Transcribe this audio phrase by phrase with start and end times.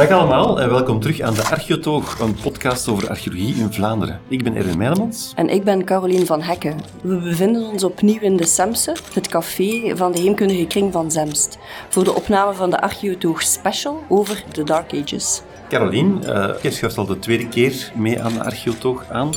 [0.00, 4.20] Dag allemaal en welkom terug aan de Archeotoog, een podcast over archeologie in Vlaanderen.
[4.28, 5.32] Ik ben Erwin Meilemans.
[5.36, 6.80] En ik ben Caroline van Hekken.
[7.02, 11.58] We bevinden ons opnieuw in de Semse, het café van de Heemkundige Kring van Zemst,
[11.88, 15.42] voor de opname van de Archeotoog Special over de Dark Ages.
[15.68, 19.30] Caroline, uh, je schuift al de tweede keer mee aan de Archeotoog aan.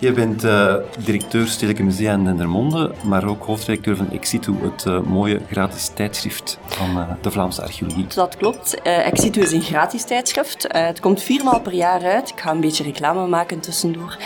[0.00, 5.00] Je bent uh, directeur Stedelijke Musea in Dendermonde, maar ook hoofdredacteur van Exitu, het uh,
[5.00, 8.06] mooie gratis tijdschrift van uh, de Vlaamse archeologie.
[8.14, 8.80] Dat klopt.
[8.82, 10.66] Exitu is een gratis tijdschrift.
[10.68, 12.28] het komt viermaal per jaar uit.
[12.28, 14.16] Ik ga een beetje reclame maken tussendoor.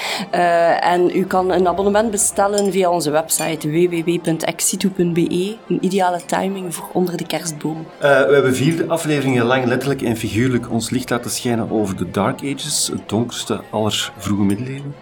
[0.81, 5.57] en u kan een abonnement bestellen via onze website www.exitu.be.
[5.69, 7.87] Een ideale timing voor onder de kerstboom.
[7.99, 12.39] we hebben vier afleveringen lang letterlijk en figuurlijk ons licht laten schijnen over de Dark
[12.39, 14.95] Ages, het donkerste aller vroege middeleeuwen.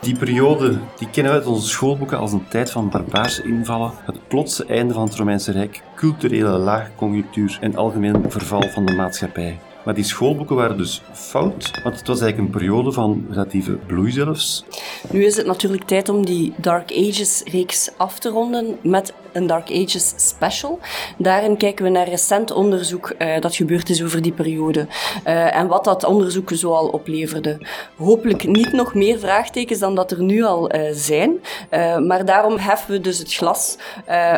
[0.00, 4.28] Die periode die kennen we uit onze schoolboeken als een tijd van barbaarse invallen, het
[4.28, 9.58] plotse einde van het Romeinse Rijk, culturele laagconjunctuur en algemeen verval van de maatschappij.
[9.84, 14.10] Maar die schoolboeken waren dus fout, want het was eigenlijk een periode van relatieve bloei
[14.10, 14.64] zelfs.
[15.10, 19.70] Nu is het natuurlijk tijd om die Dark Ages-reeks af te ronden met een Dark
[19.70, 20.78] Ages special.
[21.18, 24.86] Daarin kijken we naar recent onderzoek uh, dat gebeurd is over die periode
[25.26, 27.58] uh, en wat dat onderzoek zoal opleverde.
[27.96, 31.40] Hopelijk niet nog meer vraagtekens dan dat er nu al uh, zijn,
[32.06, 33.76] maar daarom heffen we dus het glas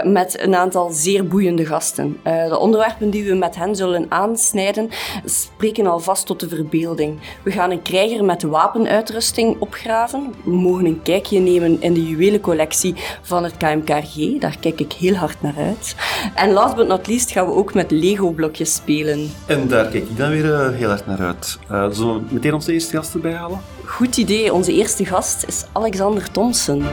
[0.03, 2.21] met een aantal zeer boeiende gasten.
[2.23, 4.91] de onderwerpen die we met hen zullen aansnijden
[5.25, 7.19] spreken alvast tot de verbeelding.
[7.43, 10.35] We gaan een krijger met wapenuitrusting opgraven.
[10.45, 14.39] We mogen een kijkje nemen in de juwelencollectie van het KMKG.
[14.39, 15.95] Daar kijk ik heel hard naar uit.
[16.35, 19.31] En last but not least gaan we ook met Lego-blokjes spelen.
[19.47, 21.59] En daar kijk ik dan weer uh, heel hard naar uit.
[21.71, 23.61] Uh, zullen we meteen onze eerste gast erbij halen?
[23.85, 24.53] Goed idee.
[24.53, 26.85] Onze eerste gast is Alexander Thompson.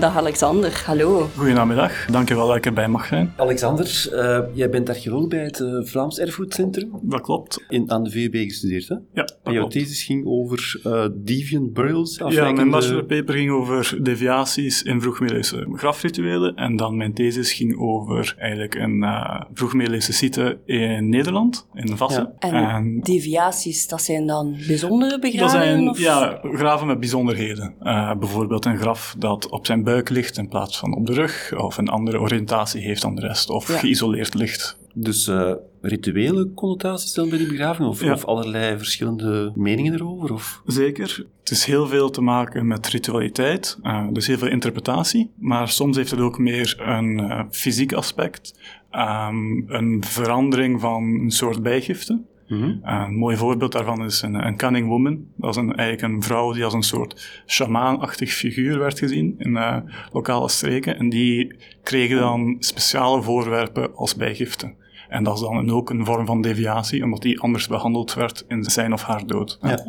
[0.00, 1.28] Dag Alexander, hallo.
[1.36, 3.32] Goedenamiddag, dankjewel dat ik erbij mag zijn.
[3.36, 6.90] Alexander, uh, jij bent archeoloog bij het uh, Vlaams Erfgoedcentrum.
[7.02, 7.64] Dat klopt.
[7.68, 8.94] In, aan de VUB gestudeerd, hè?
[8.94, 9.72] Ja, dat en jouw klopt.
[9.72, 12.20] thesis ging over uh, deviant burials?
[12.28, 18.34] Ja, mijn bachelorpaper ging over deviaties in vroegmiddeleeuwse grafrituelen en dan mijn thesis ging over
[18.38, 19.04] eigenlijk een
[19.52, 22.32] vroegmiddeleeuwse site in Nederland, in Vassen.
[22.38, 22.48] Ja.
[22.48, 25.58] En, en, deviaties, dat zijn dan bijzondere begraven?
[25.58, 25.98] Dat zijn, of?
[25.98, 27.74] ja, graven met bijzonderheden.
[28.18, 31.78] bijvoorbeeld een graf dat op zijn buik ligt in plaats van op de rug, of
[31.78, 33.78] een andere oriëntatie heeft dan de rest, of ja.
[33.78, 34.78] geïsoleerd ligt.
[34.94, 38.12] Dus uh, rituele connotaties dan bij die begraving, of, ja.
[38.12, 40.32] of, allerlei verschillende meningen erover?
[40.32, 40.62] Of?
[40.66, 41.26] Zeker.
[41.40, 45.96] Het is heel veel te maken met ritualiteit, uh, dus heel veel interpretatie, maar soms
[45.96, 48.54] heeft het ook meer een uh, fysiek aspect,
[48.92, 52.20] um, een verandering van een soort bijgifte.
[52.50, 52.80] Mm -hmm.
[52.82, 55.24] Een mooi voorbeeld daarvan is een, een cunning woman.
[55.36, 59.50] Dat is een, eigenlijk een vrouw die als een soort shamaanachtig figuur werd gezien in
[59.50, 59.76] uh,
[60.12, 60.98] lokale streken.
[60.98, 64.74] En die kregen dan speciale voorwerpen als bijgifte.
[65.08, 68.64] En dat is dan ook een vorm van deviatie, omdat die anders behandeld werd in
[68.64, 69.58] zijn of haar dood.
[69.62, 69.84] Ja.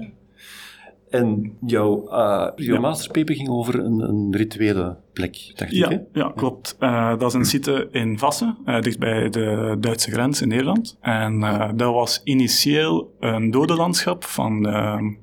[1.12, 2.80] En jouw, uh, jouw ja.
[2.80, 6.20] masterpaper ging over een, een rituele plek, dacht ja, ik, hè?
[6.20, 6.76] Ja, klopt.
[6.80, 10.98] Uh, dat is een site in Vassen, uh, dicht bij de Duitse grens in Nederland.
[11.02, 11.40] En
[11.76, 15.16] dat was initieel een dodenlandschap van de,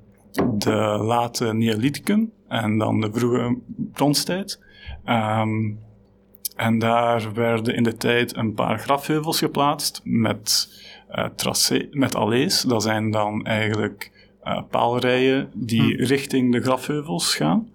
[0.59, 0.73] de
[1.03, 3.59] late Neolithicum en dan de vroege
[3.93, 4.61] bronstijd.
[5.07, 5.79] Um,
[6.57, 10.69] en daar werden in de tijd een paar grafheuvels geplaatst met,
[11.37, 12.63] tracé, met allees.
[12.63, 14.18] Dat zijn dan eigenlijk
[14.71, 16.03] paalrijen die hm.
[16.03, 17.69] richting de grafheuvels gaan.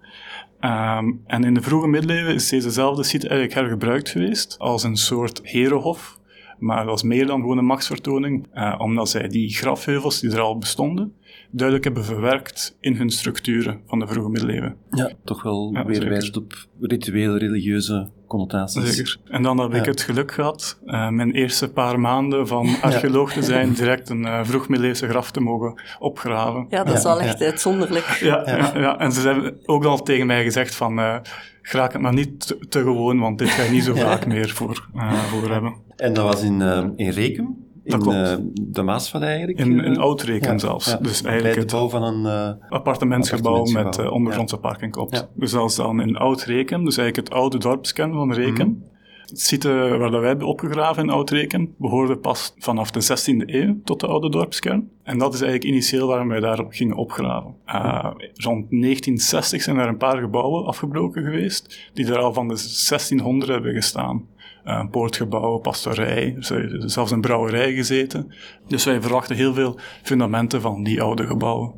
[0.60, 5.40] Um, en in de vroege middeleeuwen is dezezelfde site eigenlijk hergebruikt geweest als een soort
[5.42, 6.18] herenhof.
[6.58, 10.58] Maar was meer dan gewoon een machtsvertoning, uh, omdat zij die grafheuvels die er al
[10.58, 11.14] bestonden,
[11.56, 14.76] duidelijk hebben verwerkt in hun structuren van de vroege middeleeuwen.
[14.90, 18.94] Ja, toch wel ja, weer wijst op rituele, religieuze connotaties.
[18.94, 19.16] Zeker.
[19.24, 19.78] En dan heb ja.
[19.78, 24.22] ik het geluk gehad, uh, mijn eerste paar maanden van archeoloog te zijn, direct een
[24.22, 26.66] uh, vroegmiddeleeuwse graf te mogen opgraven.
[26.68, 28.06] Ja, dat is wel echt uitzonderlijk.
[28.06, 28.78] Ja, ja.
[28.78, 31.16] Ja, en ze hebben ook al tegen mij gezegd van, uh,
[31.62, 34.48] graag het maar niet te, te, gewoon, want dit ga je niet zo vaak meer
[34.48, 34.88] voor,
[35.30, 35.74] voor hebben.
[35.96, 36.60] En dat was in,
[36.96, 37.63] in Rekum?
[37.84, 38.12] Dat in.
[38.12, 39.58] Uh, de Maasval eigenlijk?
[39.58, 40.86] In, in Oud-Reken ja, zelfs.
[40.86, 44.60] Ja, dus eigenlijk het bouw van een uh, appartementsgebouw, appartementsgebouw met uh, ondergrondse ja.
[44.60, 45.28] parking klopt.
[45.34, 48.66] Dus dat is dan in Oud-Reken, dus eigenlijk het oude dorpskern van Reken.
[48.66, 48.92] Mm -hmm.
[49.24, 54.00] Het site waar wij hebben opgegraven in Oud-Reken behoorde pas vanaf de 16e eeuw tot
[54.00, 54.90] de oude dorpskern.
[55.02, 57.54] En dat is eigenlijk initieel waarom wij daar gingen opgraven.
[57.66, 62.54] Uh, rond 1960 zijn er een paar gebouwen afgebroken geweest, die er al van de
[62.54, 64.26] 1600 hebben gestaan.
[64.64, 66.36] Uh, een poortgebouw, pastorij,
[66.78, 68.34] zelfs een brouwerij gezeten.
[68.66, 71.72] Dus wij verwachten heel veel fundamenten van die oude gebouwen.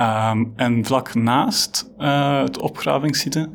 [0.00, 3.50] Um, en vlak naast uh, het opgravingssite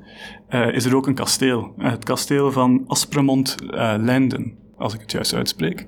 [0.49, 1.73] uh, is er ook een kasteel.
[1.77, 4.57] het kasteel van Aspremont-Leinden.
[4.77, 5.87] als ik het juist uitspreek.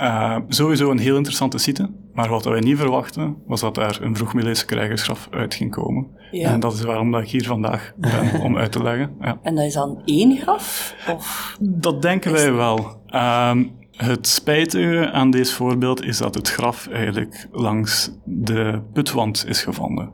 [0.00, 4.16] Uh, sowieso een heel interessante site, maar wat wij niet verwachten, was dat daar een
[4.16, 6.06] vroegmiddeleeuwse krijgersgraf uit ging komen.
[6.30, 6.50] Ja.
[6.52, 9.16] En dat is waarom dat ik hier vandaag ben, om uit te leggen.
[9.20, 9.38] Ja.
[9.42, 10.94] En dat is dan één graf?
[11.08, 11.56] Of?
[11.60, 13.02] Dat denken wij wel.
[13.08, 13.56] Uh,
[13.96, 20.12] het spijtige aan deze voorbeeld is dat het graf eigenlijk langs de putwand is gevonden.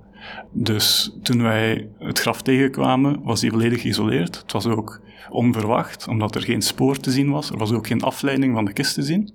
[0.52, 4.37] Dus toen wij het graf tegenkwamen, was hij volledig geïsoleerd.
[4.37, 5.00] Het was ook
[5.31, 7.50] onverwacht, omdat er geen spoor te zien was.
[7.50, 9.34] Er was ook geen afleiding van de kist te zien.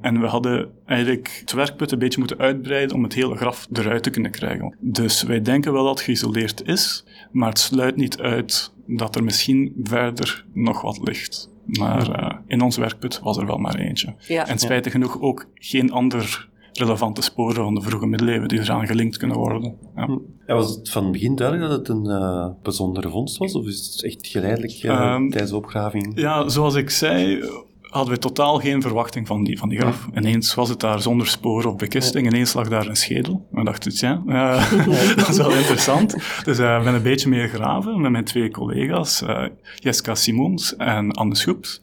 [0.00, 4.02] En we hadden eigenlijk het werkput een beetje moeten uitbreiden om het hele graf eruit
[4.02, 4.76] te kunnen krijgen.
[4.80, 9.24] Dus wij denken wel dat het geïsoleerd is, maar het sluit niet uit dat er
[9.24, 11.50] misschien verder nog wat ligt.
[11.64, 14.14] Maar uh, in ons werkput was er wel maar eentje.
[14.18, 14.46] Ja.
[14.46, 16.48] En spijtig genoeg ook geen ander
[16.78, 19.74] relevante sporen van de vroege middeleeuwen die eraan gelinkt kunnen worden.
[19.96, 20.04] Ja.
[20.04, 20.18] Hm.
[20.46, 23.54] Ja, was het van het begin duidelijk dat het een uh, bijzondere vondst was?
[23.54, 26.12] Of is het echt geleidelijk uh, um, tijdens de opgraving?
[26.14, 27.42] Ja, zoals ik zei,
[27.90, 30.08] hadden we totaal geen verwachting van die, van die graf.
[30.12, 30.20] Ja.
[30.20, 32.30] Ineens was het daar zonder sporen of bekisting, ja.
[32.30, 33.46] ineens lag daar een schedel.
[33.50, 36.16] We dachten, ja, uh, dat is wel interessant.
[36.44, 39.44] Dus uh, we ben een beetje meer graven met mijn twee collega's, uh,
[39.74, 41.82] Jessica Simons en Anne Schoeps.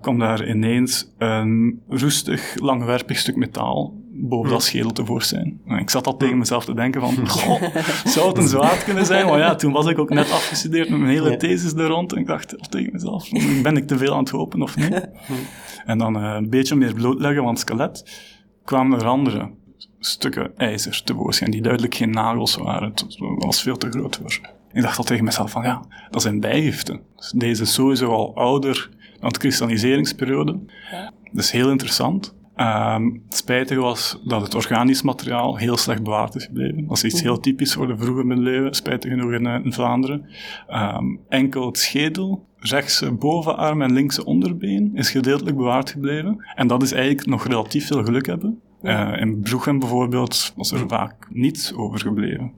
[0.00, 5.60] Kwam daar ineens een roestig, langwerpig stuk metaal boven dat schedel tevoorschijn.
[5.66, 7.62] En ik zat al tegen mezelf te denken van, goh,
[8.04, 9.26] zou het een zwaard kunnen zijn?
[9.26, 12.12] Maar ja, toen was ik ook net afgestudeerd met mijn hele thesis er rond.
[12.12, 13.28] En ik dacht al tegen mezelf,
[13.62, 15.08] ben ik te veel aan het hopen of niet?
[15.84, 18.20] En dan uh, een beetje meer blootleggen van het skelet,
[18.64, 19.50] kwamen er andere
[19.98, 22.88] stukken ijzer tevoorschijn, die duidelijk geen nagels waren.
[22.88, 24.40] Het was veel te groot voor.
[24.72, 27.00] Ik dacht al tegen mezelf van, ja, dat zijn bijgiften.
[27.16, 30.58] Dus deze is sowieso al ouder dan de kristalliseringsperiode.
[30.90, 31.12] Ja.
[31.32, 32.34] Dat is heel interessant.
[32.56, 36.86] Um, het spijtige was dat het organisch materiaal heel slecht bewaard is gebleven.
[36.86, 40.26] Dat is iets heel typisch voor de vroege middeleeuwen, spijtig genoeg in, eh, in Vlaanderen.
[40.70, 46.44] Um, enkel het schedel, rechtse bovenarm en linkse onderbeen is gedeeltelijk bewaard gebleven.
[46.54, 48.60] En dat is eigenlijk nog relatief veel geluk hebben.
[48.82, 52.52] Uh, in Broegem bijvoorbeeld was er vaak niets overgebleven.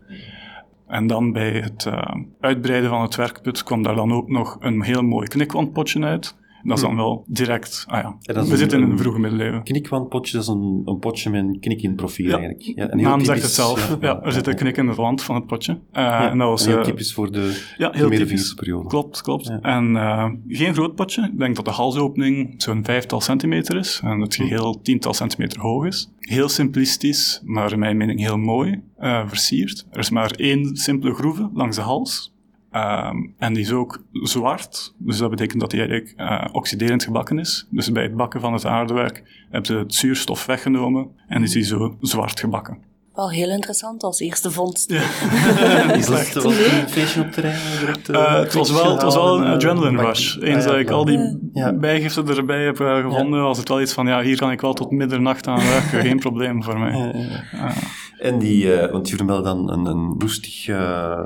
[0.86, 4.82] En dan bij het uh, uitbreiden van het werkput kwam daar dan ook nog een
[4.82, 6.36] heel mooi knikwandpotje uit
[6.68, 6.96] dat is dan hm.
[6.96, 9.62] wel direct, ah ja, we zitten in een vroege middeleeuwen.
[9.62, 12.38] Knikwandpotje, dat is een, een potje met een knik in het profiel ja.
[12.38, 12.62] eigenlijk.
[12.62, 13.96] Ja, de naam zegt het zelf.
[14.00, 15.78] Ja, er zit een knik in de wand van het potje.
[15.92, 18.88] Uh, en dat was, heel uh, typisch voor de ja, heel middenvingersperiode.
[18.88, 19.52] Klopt, klopt.
[19.60, 21.22] En uh, geen groot potje.
[21.32, 24.42] Ik denk dat de halsopening zo'n vijftal centimeter is en het hm.
[24.42, 26.12] geheel tiental centimeter hoog is.
[26.18, 28.82] Heel simplistisch, maar in mijn mening heel mooi
[29.26, 29.86] versierd.
[29.90, 32.34] Er is maar één simpele groeve langs de hals.
[32.72, 37.38] Um, en die is ook zwart, dus dat betekent dat hij eigenlijk uh, oxiderend gebakken
[37.38, 37.66] is.
[37.70, 41.62] Dus bij het bakken van het aardewerk hebben ze het zuurstof weggenomen en is hij
[41.62, 42.78] zo zwart gebakken.
[43.16, 44.90] Wel heel interessant als eerste vondst.
[44.90, 45.02] Ja.
[45.92, 47.58] is dat was een feestje op terrein?
[47.80, 50.36] Direct, uh, het, was wel, het was wel een adrenaline rush.
[50.40, 51.72] Eens dat ik al die ja.
[51.72, 54.74] bijgiften erbij heb uh, gevonden, was het wel iets van, ja, hier kan ik wel
[54.74, 57.14] tot middernacht aan werken, geen probleem voor mij.
[58.18, 61.18] En die, uh, want jullie melden dan een, een roestig uh,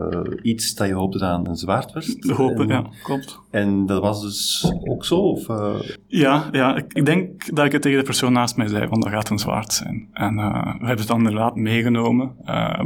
[0.43, 2.17] iets dat je hoopte dat een zwaard werd.
[2.37, 3.41] Hopen, ja, klopt.
[3.51, 5.17] En dat was dus ook zo?
[5.17, 5.75] Of, uh...
[6.07, 9.03] Ja, ja ik, ik, denk dat ik het tegen de persoon naast mij zei, want
[9.03, 10.09] dat gaat een zwaard zijn.
[10.13, 10.43] En we
[10.87, 12.33] hebben het dan inderdaad meegenomen.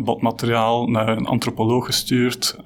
[0.05, 2.57] botmateriaal naar een antropoloog gestuurd,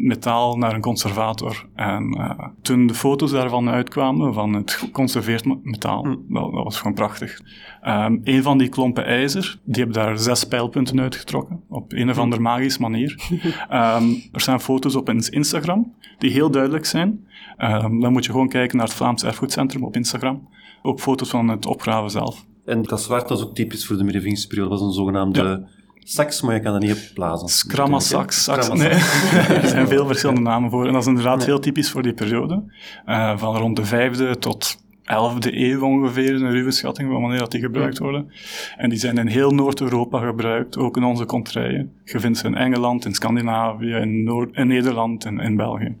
[0.00, 1.66] metaal naar een conservator.
[1.74, 2.18] En
[2.62, 6.08] toen de foto's daarvan uitkwamen, van het geconserveerd metaal, hm.
[6.08, 7.40] dat, dat, was gewoon prachtig.
[7.88, 12.18] Um, een van die klompen ijzer, die hebben daar zes pijlpunten uitgetrokken, op een of
[12.18, 13.28] andere magische manier.
[13.72, 17.26] um, er staan foto's op Instagram, die heel duidelijk zijn.
[17.58, 20.48] Um, dan moet je gewoon kijken naar het Vlaams Erfgoedcentrum op Instagram.
[20.82, 22.44] Ook foto's van het opgraven zelf.
[22.64, 25.42] En dat zwart was ook typisch voor de middenvingersperiode, was een zogenaamde...
[25.42, 25.68] Ja.
[26.08, 27.48] Sax, maar je kan dat niet opblazen.
[27.48, 28.44] Scramma sax.
[28.44, 28.68] sax.
[28.68, 28.88] Nee.
[29.62, 30.86] er zijn veel verschillende namen voor.
[30.86, 32.62] En dat is inderdaad heel typisch voor die periode.
[33.06, 34.76] Uh, van rond de vijfde tot
[35.06, 38.32] 11e eeuw ongeveer, een ruwe schatting van wanneer dat die gebruikt worden.
[38.76, 41.92] En die zijn in heel Noord-Europa gebruikt, ook in onze contraien.
[42.04, 45.96] Je vindt ze in Engeland, in Scandinavië, in, Noord in Nederland en in België.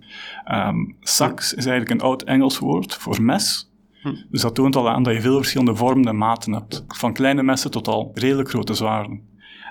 [0.52, 3.70] Um, sax is eigenlijk een oud Engels woord voor mes.
[4.02, 4.14] Hm.
[4.30, 6.84] Dus dat toont al aan dat je veel verschillende vormen en maten hebt.
[6.88, 9.20] Van kleine messen tot al redelijk grote zwaarden.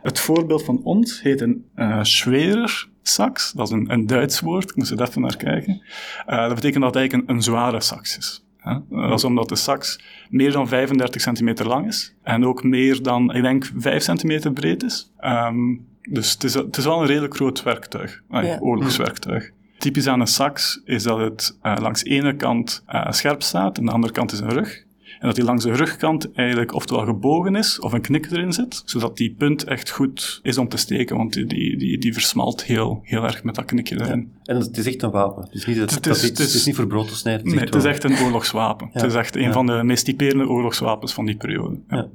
[0.02, 3.52] Het voorbeeld van ons heet een uh, schwerer sax.
[3.52, 5.82] Dat is een, een Duits woord, ik moest er even naar kijken.
[6.28, 8.45] Uh, dat betekent dat het eigenlijk een, een zware sax is.
[8.90, 12.16] Dat is omdat de sax meer dan 35 centimeter lang is.
[12.24, 15.12] En ook meer dan, ik denk, 5 centimeter breed is.
[15.26, 18.22] Um, dus het is, het is wel een redelijk groot werktuig.
[18.30, 18.58] Ja.
[18.60, 19.52] Oorlogswerktuig.
[19.78, 23.78] Typisch aan een sax is dat het uh, langs de ene kant uh, scherp staat
[23.78, 24.84] en de andere kant is een rug.
[25.26, 28.82] En dat die langs de rugkant eigenlijk oftewel gebogen is, of een knik erin zit,
[28.86, 32.64] zodat die punt echt goed is om te steken, want die, die, die, die versmalt
[32.64, 34.32] heel, heel erg met dat knikje erin.
[34.44, 35.44] En het is echt een wapen.
[35.44, 37.48] Het is niet, het, Het is- het, het niet voor brood te snijden.
[37.48, 38.90] Nee, het is echt een oorlogswapen.
[38.94, 39.02] Ja.
[39.02, 39.52] Het is echt een Ja.
[39.52, 41.80] van de meest typerende oorlogswapens van die periode.
[41.90, 42.08] Ja.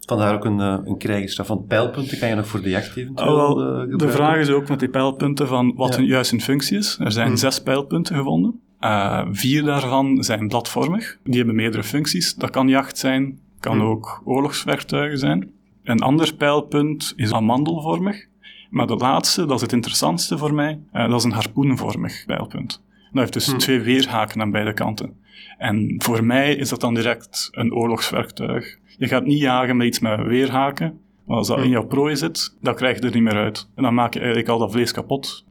[0.00, 1.48] Vandaar ook een, eh, een krijgersstraf.
[1.48, 4.50] Want pijlpunten kan je nog voor de jacht eventueel Ah, wel, eh, de vraag is
[4.50, 6.96] ook met die pijlpunten van wat hun juist hun functie is.
[7.00, 7.36] Er zijn Hmm.
[7.36, 8.60] zes pijlpunten gevonden.
[8.80, 11.18] Eh, vier daarvan zijn bladvormig.
[11.24, 12.34] Die hebben meerdere functies.
[12.34, 13.86] Dat kan jacht zijn, kan Hmm.
[13.86, 15.50] ook oorlogswerktuigen zijn.
[15.84, 18.26] Een ander pijlpunt is amandelvormig.
[18.70, 22.82] Maar de laatste, dat is het interessantste voor mij, eh, dat is een harpoenvormig pijlpunt.
[23.12, 23.58] Dat heeft dus Hmm.
[23.58, 25.16] twee weerhaken aan beide kanten.
[25.58, 28.78] En voor mij is dat dan direct een oorlogswerktuig.
[28.98, 30.98] Je gaat niet jagen met iets met weerhaken.
[31.24, 31.64] Want als dat Hmm.
[31.66, 33.68] in jouw prooi zit, dan krijg je er niet meer uit.
[33.74, 35.44] En dan maak je eigenlijk al dat vlees kapot.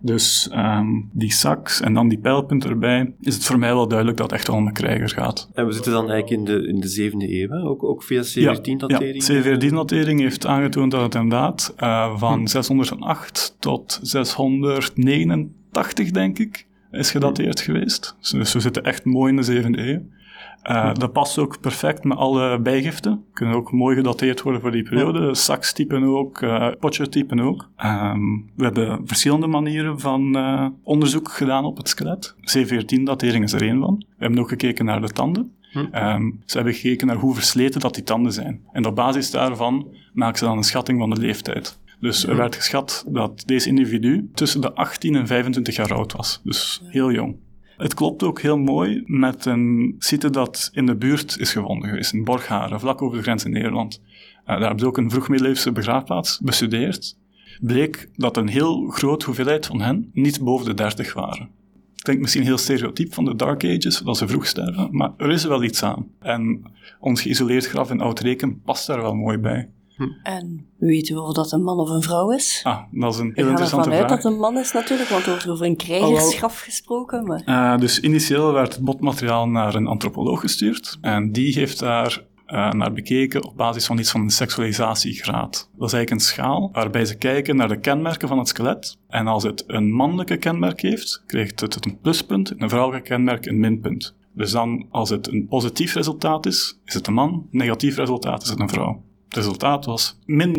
[0.00, 4.18] Dus ehm, die saks en dan die pijlpunt erbij, is het voor mij wel duidelijk
[4.18, 5.48] dat het echt wel om een krijger gaat.
[5.54, 7.62] En we zitten dan eigenlijk in de, in de zevende eeuw, hè?
[7.62, 9.26] Ook, ook via Ja, C14-datering.
[9.26, 12.46] Ja, C14-datering heeft aangetoond dat het inderdaad eh, van Hm.
[12.46, 18.16] 608 tot 689, denk ik, is gedateerd geweest.
[18.20, 20.00] Dus, dus we zitten echt mooi in de zevende eeuw.
[20.64, 20.98] Eh, Hm.
[20.98, 23.24] Dat past ook perfect met alle bijgiften.
[23.32, 25.34] Kunnen ook mooi gedateerd worden voor die periode.
[25.34, 27.68] Sax-typen ook, eh potje-typen ook.
[27.76, 28.20] Ehm,
[28.56, 32.34] we hebben verschillende manieren van eh, onderzoek gedaan op het skelet.
[32.40, 33.96] C14-datering is er één van.
[34.08, 35.52] We hebben ook gekeken naar de tanden.
[35.72, 35.86] Hm.
[35.90, 38.60] Ehm, ze hebben gekeken naar hoe versleten dat die tanden zijn.
[38.72, 41.78] En op basis daarvan maken ze dan een schatting van de leeftijd.
[42.00, 46.40] Dus er werd geschat dat deze individu tussen de 18 en 25 jaar oud was.
[46.44, 47.36] Dus heel jong.
[47.84, 52.12] Het klopt ook heel mooi met een site dat in de buurt is gevonden geweest,
[52.12, 54.00] in Borgharen, vlak over de grens in Nederland.
[54.36, 57.16] Eh, daar hebben ze ook een vroegmiddeleeuwse begraafplaats bestudeerd.
[57.60, 61.48] Bleek dat een heel grote hoeveelheid van hen niet boven de 30 waren.
[61.96, 65.44] Klinkt misschien heel stereotyp van de Dark Ages, dat ze vroeg sterven, maar er is
[65.44, 66.06] wel iets aan.
[66.20, 66.62] En
[67.00, 69.68] ons geïsoleerd graf in Oud-Reken past daar wel mooi bij.
[70.22, 72.60] En weten we of dat een man of een vrouw is?
[72.62, 74.22] Ah, dat is een Ik heel ga interessante ervan uit vraag.
[74.22, 77.26] dat het een man is natuurlijk, want er wordt over een krijgersgraf gesproken.
[77.26, 77.42] Maar...
[77.44, 82.70] Eh, dus initieel werd het botmateriaal naar een antropoloog gestuurd en die heeft daar eh,
[82.70, 85.70] naar bekeken op basis van iets van een seksualisatiegraad.
[85.76, 89.26] Dat is eigenlijk een schaal waarbij ze kijken naar de kenmerken van het skelet en
[89.26, 93.60] als het een mannelijke kenmerk heeft, krijgt het een pluspunt en een vrouwelijke kenmerk een
[93.60, 94.14] minpunt.
[94.32, 98.48] Dus dan, als het een positief resultaat is, is het een man, negatief resultaat is
[98.48, 99.02] het een vrouw.
[99.34, 100.56] Het resultaat was min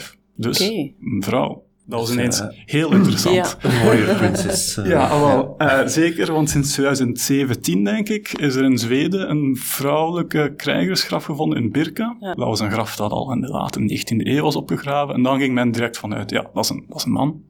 [0.00, 0.16] 0,5.
[0.36, 1.64] Dus een vrouw.
[1.86, 3.34] Dat was Dus, ineens eh, heel interessant.
[3.62, 3.70] Ja.
[3.70, 4.76] Een mooie prinses.
[4.76, 4.86] eh.
[4.86, 10.52] Ja, wel, eh, zeker, want sinds 2017, denk ik, is er in Zweden een vrouwelijke
[10.56, 12.16] krijgersgraf gevonden in Birka.
[12.20, 12.34] Ja.
[12.34, 15.14] Dat was een graf dat al in de late 19e eeuw was opgegraven.
[15.14, 17.42] En dan ging men direct vanuit, ja, dat is een, dat is een man.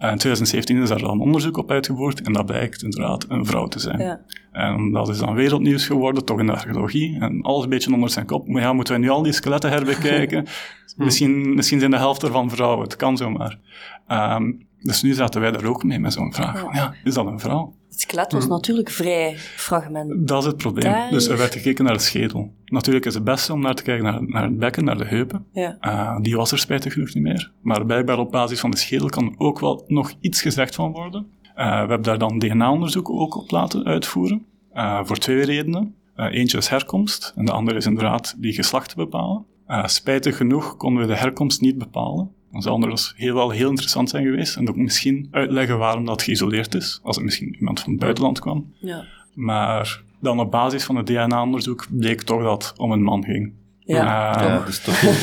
[0.00, 3.66] En in 2017 is daar dan onderzoek op uitgevoerd en dat blijkt inderdaad een vrouw
[3.66, 3.98] te zijn.
[3.98, 4.20] Ja.
[4.52, 7.18] En dat is dan wereldnieuws geworden, toch in de archeologie.
[7.20, 8.48] En alles een beetje onder zijn kop.
[8.48, 10.46] Maar ja, moeten wij nu al die skeletten herbekijken?
[10.96, 13.58] misschien, misschien zijn de helft ervan vrouwen, het kan zomaar.
[14.06, 16.74] Ehm, dus nu zaten wij daar ook mee met zo'n vraag.
[16.74, 16.94] Ja.
[17.04, 17.74] is dat een vrouw?
[17.90, 20.28] Het skelet was natuurlijk vrij fragment.
[20.28, 20.92] Dat is het probleem.
[20.92, 22.52] Daar- Dus er werd gekeken naar de schedel.
[22.64, 25.46] Natuurlijk is het beste om naar te kijken naar, naar het bekken, naar de heupen.
[25.52, 25.76] Ja.
[25.80, 27.52] Eh, die was er spijtig genoeg niet meer.
[27.62, 31.26] Maar blijkbaar op basis van de schedel kan ook wel nog iets gezegd van worden.
[31.54, 34.44] Eh, we hebben daar dan DNA-onderzoek ook op laten uitvoeren.
[34.72, 35.94] Eh, voor twee redenen.
[36.16, 39.44] Eentje is herkomst en de andere is inderdaad die geslachten bepalen.
[39.66, 42.30] Eh, spijtig genoeg konden we de herkomst niet bepalen.
[42.52, 44.56] Dat zou anders heel wel heel interessant zijn geweest.
[44.56, 47.00] En ook misschien uitleggen waarom dat geïsoleerd is.
[47.02, 48.72] Als het misschien iemand van het buitenland kwam.
[48.78, 49.04] Ja.
[49.34, 53.52] Maar dan op basis van het DNA-onderzoek bleek toch dat het om een man ging.
[53.84, 54.36] Ja.
[54.36, 55.14] Eh, Ja, dus toch geen,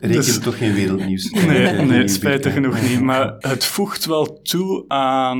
[0.00, 1.30] reken Dus- toch geen wereldnieuws.
[1.30, 3.00] Nee, Eh, nee spijtig genoeg niet.
[3.00, 5.38] Maar het voegt wel toe aan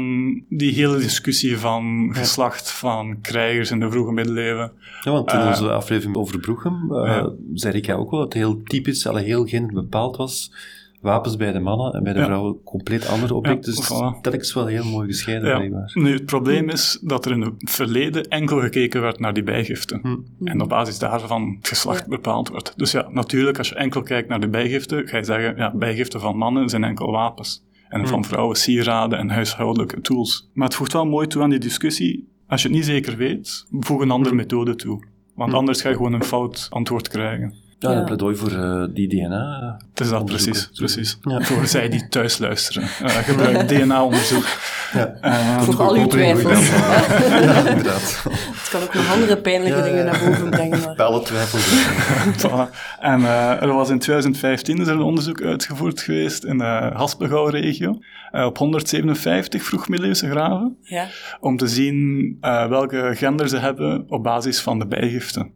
[0.49, 4.73] die hele discussie van geslacht van krijgers in de vroege middeleeuwen.
[5.03, 7.31] Ja, want in Eh, onze aflevering over Broegem uh, Ja.
[7.55, 10.53] zei ik ja ook wel dat het heel typisch, alle heel genderbepaald was.
[11.01, 12.25] Wapens bij de mannen en bij de Ja.
[12.25, 13.73] vrouwen compleet andere objecten.
[13.73, 14.21] Ja, dus voilà.
[14.23, 15.57] dat is wel heel mooi gescheiden, Ja.
[15.57, 15.91] blijkbaar.
[15.95, 20.01] Nu, het probleem is dat er in het verleden enkel gekeken werd naar die bijgiften.
[20.03, 20.47] Hm.
[20.47, 22.09] En op basis daarvan het geslacht Ja.
[22.09, 22.73] bepaald wordt.
[22.77, 26.21] Dus ja, natuurlijk, als je enkel kijkt naar de bijgiften, ga je zeggen, ja, bijgiften
[26.21, 27.65] van mannen zijn enkel wapens.
[27.89, 28.07] En Hm.
[28.07, 30.51] van vrouwen sieraden en huishoudelijke tools.
[30.55, 32.29] Maar het voegt wel mooi toe aan die discussie.
[32.49, 35.03] Als je het niet zeker weet, voeg een andere methode toe.
[35.35, 35.57] Want Hm.
[35.57, 37.55] anders ga je gewoon een fout antwoord krijgen.
[37.79, 37.99] Ja, Ja.
[37.99, 39.77] een pleidooi voor eh, die DNA.
[39.91, 41.19] Het is dat precies, precies.
[41.23, 41.41] Ja.
[41.45, 42.83] Voor zij die thuis luisteren.
[43.03, 44.45] Eh, gebruik DNA-onderzoek.
[44.93, 45.07] Ja.
[45.21, 46.69] Eh, Voor al uw twijfels.
[46.69, 48.23] ja, inderdaad.
[48.67, 50.11] Het kan ook nog andere pijnlijke Ja, dingen ja.
[50.11, 50.79] naar boven brengen.
[50.81, 51.03] Maar...
[51.03, 51.67] Alle twijfels.
[52.47, 52.71] Voilà.
[53.01, 57.99] En eh, er was in 2015 is er een onderzoek uitgevoerd geweest in de Haspelgouw-regio
[58.31, 61.07] eh, op 157 vroegmiddeleeuwse graven Ja.
[61.41, 65.51] om te zien eh, welke gender ze hebben op basis van de bijgiften.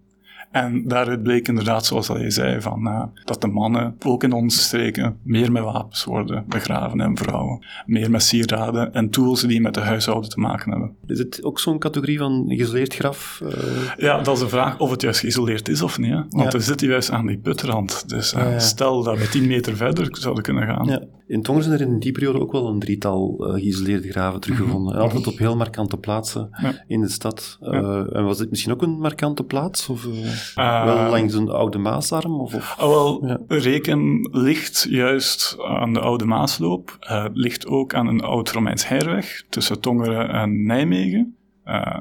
[0.50, 4.32] En daaruit bleek inderdaad, zoals al je zei, van, uh, dat de mannen, ook in
[4.32, 7.66] onze streken, meer met wapens worden begraven en vrouwen.
[7.86, 10.96] Meer met sieraden en tools die met de huishouden te maken hebben.
[11.06, 13.40] Is het ook zo'n categorie van geïsoleerd graf?
[13.44, 13.50] Uh...
[13.96, 16.10] Ja, dat is de vraag of het juist geïsoleerd is of niet.
[16.10, 16.22] Hè?
[16.28, 16.58] Want ja.
[16.58, 18.08] we zitten juist aan die putrand.
[18.08, 20.86] Dus uh, stel dat we tien meter verder zouden kunnen gaan.
[20.86, 21.02] Ja.
[21.26, 24.80] In Tongen zijn er in die periode ook wel een drietal geïsoleerde graven teruggevonden.
[24.80, 24.96] Mm -hmm.
[24.96, 26.84] En altijd op heel markante plaatsen ja.
[26.86, 27.58] in de stad.
[27.60, 29.88] En was dit misschien ook een markante plaats?
[29.88, 30.06] Of
[30.56, 32.40] uh, wel langs een oude Maasarm?
[32.40, 32.76] Of, of?
[32.80, 36.98] Oh, wel, Reken ligt juist aan de oude Maasloop.
[37.32, 41.36] ligt ook aan een oud-Romeins heirweg tussen Tongeren en Nijmegen.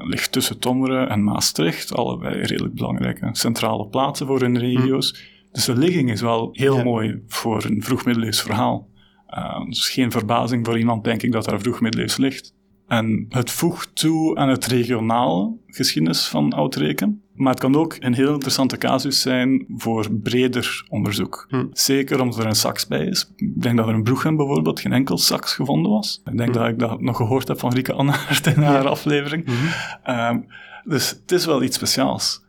[0.02, 1.94] ligt tussen Tongeren en Maastricht.
[1.94, 5.12] Allebei redelijk belangrijke centrale plaatsen voor hun regio's.
[5.12, 5.38] Mm.
[5.52, 8.88] Dus de ligging is wel heel mooi voor een vroegmiddeleeuws verhaal.
[9.30, 12.54] Uh, dus geen verbazing voor iemand, denk ik, dat daar vroeg middeleeuws ligt.
[12.86, 17.22] En het voegt toe aan het regionale geschiedenis van Oud-Reken.
[17.40, 21.46] Maar het kan ook een heel interessante casus zijn voor breder onderzoek.
[21.48, 21.66] Hm.
[21.72, 23.32] Zeker omdat er een sax bij is.
[23.36, 26.22] Ik denk dat er in Broegem bijvoorbeeld geen enkel sax gevonden was.
[26.24, 26.58] Ik denk hm.
[26.58, 29.44] dat ik dat nog gehoord heb van Rieke Annaert in haar aflevering.
[29.46, 30.10] Hm.
[30.10, 30.46] Um,
[30.84, 32.44] dus het is wel iets speciaals.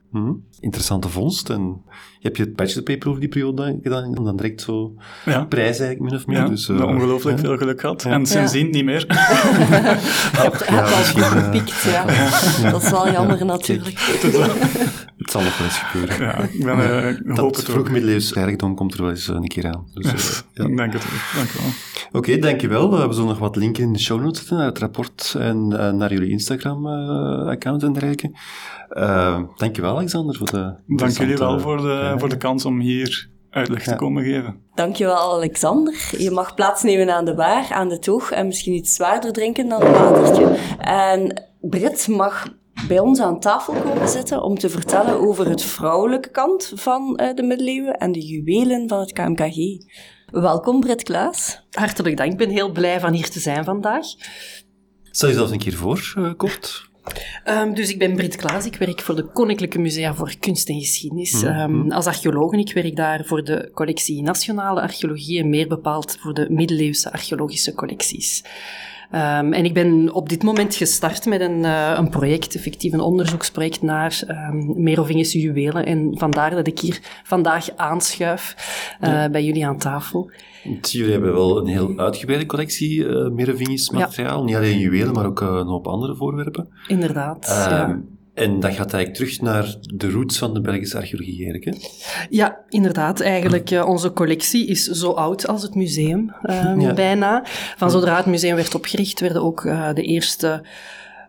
[0.61, 1.49] Interessante vondst.
[1.49, 1.81] En
[2.19, 4.93] je hebt je bachelorpaper over die periode gedaan en dan direct zo
[5.25, 5.45] ja.
[5.45, 6.37] prijs eigenlijk min of meer.
[6.37, 8.05] Ja, dus, uh, ongelooflijk veel geluk gehad.
[8.05, 8.99] En sindsdien niet meer.
[8.99, 9.13] Je
[10.41, 12.05] hebt ja, al gepikt, ja.
[12.71, 13.99] Dat is wel jammer natuurlijk.
[15.17, 16.25] Het zal nog wel eens gebeuren.
[16.25, 19.67] Ja, ik ben, uh, hoop het vroeg middeleeuws rijkdom komt er wel eens een keer
[19.67, 19.87] aan.
[19.93, 20.65] Dus, yes, ja.
[20.65, 21.03] Ik denk het.
[21.35, 21.71] Dank je wel.
[22.07, 23.07] Oké, okay, dankjewel.
[23.07, 25.91] We zullen nog wat linken in de show notes zetten naar het rapport en uh,
[25.91, 28.31] naar jullie Instagram-account en dergelijke.
[28.89, 30.50] Uh, dankjewel, Alexander, voor.
[30.87, 32.17] Dank jullie wel voor de, ja.
[32.17, 34.61] voor de kans om hier uitleg te komen geven.
[34.75, 36.09] Dankjewel, Alexander.
[36.17, 39.81] Je mag plaatsnemen aan de bar, aan de toog en misschien iets zwaarder drinken dan
[39.81, 40.45] een watertje.
[40.79, 42.47] En Britt mag
[42.87, 47.33] bij ons aan tafel komen zitten om te vertellen over het vrouwelijke kant van uh,
[47.33, 49.57] de middeleeuwen en de juwelen van het KMKG.
[50.25, 51.67] Welkom, Britt Klaas.
[51.71, 52.31] Hartelijk dank.
[52.31, 54.05] Ik ben heel blij van hier te zijn vandaag.
[55.11, 56.89] Stel jezelf een keer voor, uh, kort.
[57.45, 60.79] Um, dus ik ben Brit Klaas, ik werk voor de Koninklijke Musea voor Kunst en
[60.79, 61.41] Geschiedenis.
[61.41, 66.33] Um, als archeoloog ik werk daar voor de collectie Nationale Archeologie en meer bepaald voor
[66.33, 68.43] de middeleeuwse archeologische collecties.
[69.13, 72.99] Um, en ik ben op dit moment gestart met een, uh, een project, effectief een
[72.99, 75.85] onderzoeksproject naar um, Merovingische juwelen.
[75.85, 78.55] En vandaar dat ik hier vandaag aanschuif
[79.01, 79.29] uh, ja.
[79.29, 80.31] bij jullie aan tafel.
[80.81, 84.39] Jullie hebben wel een heel uitgebreide collectie uh, Merovingisch materiaal.
[84.39, 84.45] Ja.
[84.45, 86.69] Niet alleen juwelen, maar ook een hoop andere voorwerpen.
[86.87, 88.01] Inderdaad, ja.
[88.33, 91.87] En dat gaat eigenlijk terug naar de roots van de Belgische archeologie, eigenlijk, hè?
[92.29, 93.19] Ja, inderdaad.
[93.19, 96.93] Eigenlijk, uh, onze collectie is zo oud als het museum, um, ja.
[96.93, 97.43] bijna.
[97.77, 100.63] Van zodra het museum werd opgericht, werden ook uh, de eerste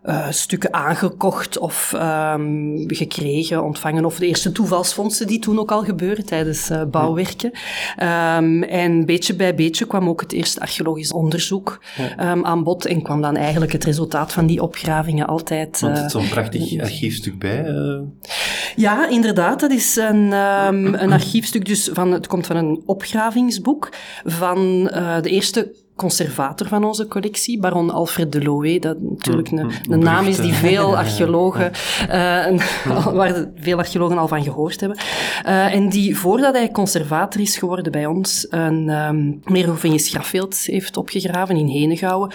[0.04, 5.82] uh, stukken aangekocht of um, gekregen, ontvangen, of de eerste toevalsfondsen die toen ook al
[5.82, 7.50] gebeurden tijdens uh, bouwwerken.
[8.02, 12.32] Um, en beetje bij beetje kwam ook het eerste archeologisch onderzoek ja.
[12.32, 15.80] um, aan bod en kwam dan eigenlijk het resultaat van die opgravingen altijd...
[15.80, 17.66] Want het is zo'n prachtig archiefstuk bij.
[18.76, 19.60] Ja, inderdaad.
[19.60, 20.32] Dat is een,
[21.02, 23.92] een archiefstuk, dus van, het komt van een opgravingsboek
[24.24, 24.84] van
[25.22, 30.26] de eerste conservator van onze collectie, baron Alfred de Loé, dat natuurlijk een, een naam
[30.26, 31.72] is die veel archeologen,
[32.06, 32.60] uh,
[33.14, 34.98] waar veel archeologen al van gehoord hebben.
[35.46, 40.96] Uh, en die, voordat hij conservator is geworden bij ons, een um, Merovingisch grafbeeld heeft
[40.96, 42.32] opgegraven in Henegouwen.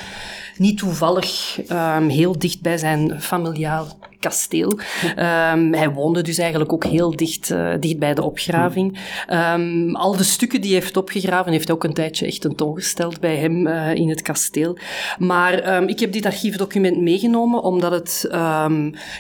[0.58, 3.88] Niet toevallig um, heel dicht bij zijn familiaal
[4.20, 4.72] kasteel.
[4.72, 9.00] Um, hij woonde dus eigenlijk ook heel dicht, uh, dicht bij de opgraving.
[9.34, 13.20] Um, al de stukken die hij heeft opgegraven, heeft hij ook een tijdje echt tentoongesteld
[13.20, 14.78] bij hem uh, in het kasteel.
[15.20, 18.26] Maar um, ik heb dit archiefdocument meegenomen omdat het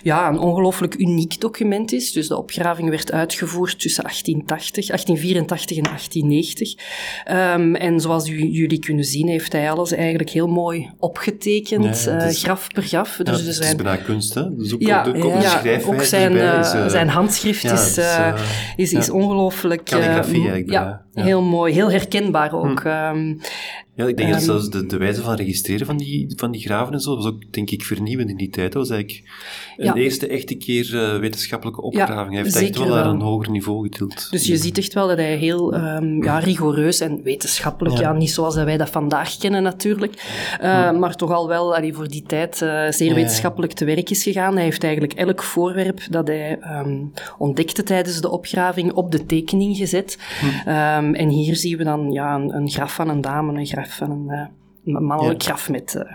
[0.03, 2.11] ja, een ongelooflijk uniek document is.
[2.11, 7.81] Dus de opgraving werd uitgevoerd tussen 1880, 1884 en 1890.
[7.81, 12.07] en zoals u, jullie kunnen zien, heeft hij alles eigenlijk heel mooi opgetekend, ja, is,
[12.07, 13.15] uh, graf per graf.
[13.23, 14.55] Dus ja, er zijn, het is bijna kunst, hè?
[14.55, 18.33] Dus ook ja, de, ja, ook zijn, is, uh, zijn handschrift ja, is, uh,
[18.75, 19.83] is, is, ongelooflijk...
[19.83, 22.81] Calligrafie ja, heel mooi, heel herkenbaar ook.
[22.81, 22.87] Hm.
[22.87, 23.39] Um,
[23.97, 26.61] ja, ik denk um, dat zelfs de, de wijze van registreren van die, van die
[26.61, 28.71] graven en zo, was ook, denk ik, vernieuwend in die tijd.
[28.71, 29.29] Dat was eigenlijk
[29.77, 32.33] een eerste echte keer uh, wetenschappelijke opgraving.
[32.33, 34.27] Hij heeft echt wel naar een hoger niveau getild.
[34.31, 38.13] Dus je ziet echt wel dat hij heel um, ja, rigoureus en wetenschappelijk, ja.
[38.13, 40.13] niet zoals wij dat vandaag kennen natuurlijk,
[40.59, 40.99] hm.
[40.99, 42.57] maar toch al wel allee, voor die tijd
[42.89, 44.55] zeer wetenschappelijk te werk is gegaan.
[44.55, 49.77] Hij heeft eigenlijk elk voorwerp dat hij um, ontdekte tijdens de opgraving op de tekening
[49.77, 50.17] gezet.
[50.39, 50.69] Hm.
[50.69, 53.95] Um, en hier zien we dan ja, een, een graf van een dame, een graf
[53.95, 54.51] van een
[54.83, 55.47] uh, mannelijk ja.
[55.47, 56.05] graf met,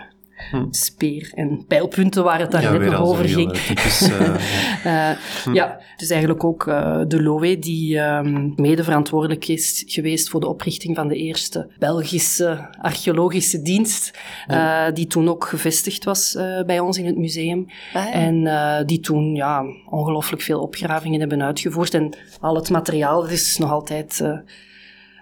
[0.53, 3.51] uh, speer en pijlpunten waar het daar ja, net nog over ging.
[3.51, 4.35] eh, typisch, eh,
[5.11, 5.17] Eh,
[5.53, 10.39] Ja, het is eigenlijk ook eh, de LOE die ehm, mede verantwoordelijk is geweest voor
[10.39, 16.61] de oprichting van de eerste Belgische archeologische dienst, eh, die toen ook gevestigd was eh,
[16.65, 17.65] bij ons in het museum.
[17.93, 18.11] Ah, ja.
[18.11, 21.93] En eh, die toen ja, ongelooflijk veel opgravingen hebben uitgevoerd.
[21.93, 24.37] En al het materiaal dat is nog altijd eh,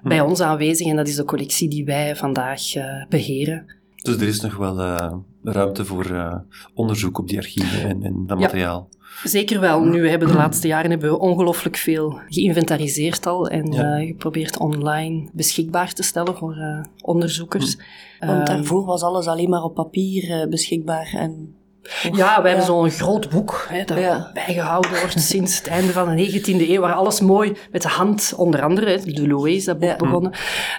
[0.03, 3.79] bij ons aanwezig en dat is de collectie die wij vandaag eh, beheren.
[4.01, 6.35] Dus er is nog wel eh, ruimte voor eh,
[6.73, 8.43] onderzoek op die archieven en, en dat Ja.
[8.45, 8.89] materiaal.
[9.23, 9.83] Zeker wel.
[9.83, 13.97] Nu we hebben de laatste jaren hebben we ongelooflijk veel geïnventariseerd al en Ja.
[13.99, 17.75] eh, geprobeerd online beschikbaar te stellen voor eh, onderzoekers.
[17.75, 17.85] Want
[18.19, 21.13] Ehm, daarvoor was alles alleen maar op papier eh, beschikbaar.
[21.13, 24.31] En, of- ja, we hebben zo'n groot boek hè, dat Ja.
[24.33, 28.33] bijgehouden wordt sinds het einde van de 19e eeuw, waar alles mooi met de hand,
[28.37, 29.95] onder andere, hè, de Loé is dat boek Ja.
[29.95, 30.31] begonnen,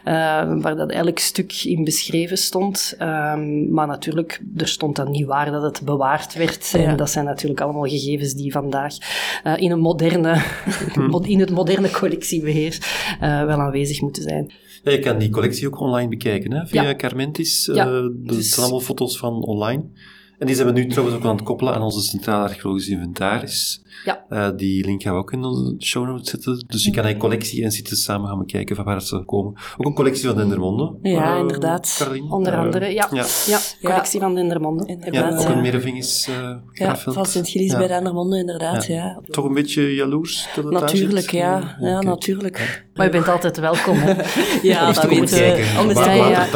[0.04, 0.12] eh,
[0.62, 2.94] waar dat elk stuk in beschreven stond.
[2.98, 6.68] Ehm, maar natuurlijk, er stond dan niet waar dat het bewaard werd.
[6.68, 6.78] Ja.
[6.78, 8.94] En dat zijn natuurlijk allemaal gegevens die vandaag
[9.44, 10.42] eh, in, een moderne,
[11.22, 12.78] in het moderne collectiebeheer
[13.20, 14.52] eh, wel aanwezig moeten zijn.
[14.84, 16.94] Ja, je kan die collectie ook online bekijken, hè, via Ja.
[16.94, 17.70] Carmentis.
[17.72, 19.82] Ja, Eh, dat dus- zijn allemaal foto's van online.
[20.42, 23.82] En die zijn we nu trouwens ook aan het koppelen aan onze Centraal Archeologisch Inventaris.
[24.04, 24.24] Ja.
[24.28, 26.64] Eh, die link gaan we ook in onze show notes zetten.
[26.66, 29.54] Dus je kan een collectie en zitten samen gaan bekijken van waar ze komen.
[29.76, 30.94] Ook een collectie van Dendermonde.
[31.02, 31.94] Ja, eh, inderdaad.
[31.98, 32.30] Caroline.
[32.34, 33.08] Onder Eh, andere, ja.
[33.12, 33.24] ja.
[33.46, 34.86] Ja, collectie van Dendermonde.
[34.86, 35.42] Inderdaad.
[35.42, 37.78] Ja, ook een Meervingers uh, ja, van Sint-Gilles Ja.
[37.78, 38.86] bij Dendermonde, inderdaad.
[38.86, 38.94] Ja.
[38.94, 39.20] Ja.
[39.30, 41.40] Toch een beetje jaloers dat het daar Natuurlijk, zit?
[41.40, 41.76] ja.
[41.80, 42.84] ja natuurlijk.
[42.94, 43.96] Maar je bent altijd welkom.
[43.96, 44.14] Hè.
[44.68, 45.74] Ja, dat om weet te.
[45.78, 46.46] Anders Wa- ja.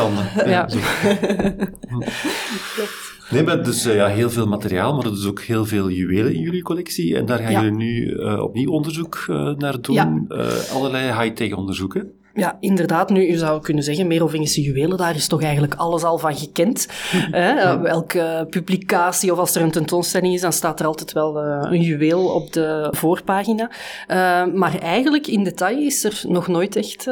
[0.46, 0.68] Ja.
[3.30, 6.34] Nee, maar dus eh, ja, heel veel materiaal, maar er is ook heel veel juwelen
[6.34, 7.16] in jullie collectie.
[7.16, 7.62] En daar gaan Ja.
[7.62, 9.94] jullie nu eh, opnieuw onderzoek eh, naar doen.
[9.94, 10.22] Ja.
[10.72, 12.10] Allerlei high-tech onderzoeken.
[12.34, 13.10] Ja, inderdaad.
[13.10, 16.86] Nu, je zou kunnen zeggen, Merovingische juwelen, daar is toch eigenlijk alles al van gekend.
[17.12, 17.50] Hè?
[17.60, 21.80] Eh, Elke publicatie of als er een tentoonstelling is, dan staat er altijd wel een
[21.80, 23.70] juweel op de voorpagina.
[24.54, 27.06] Maar eigenlijk in detail is er nog nooit echt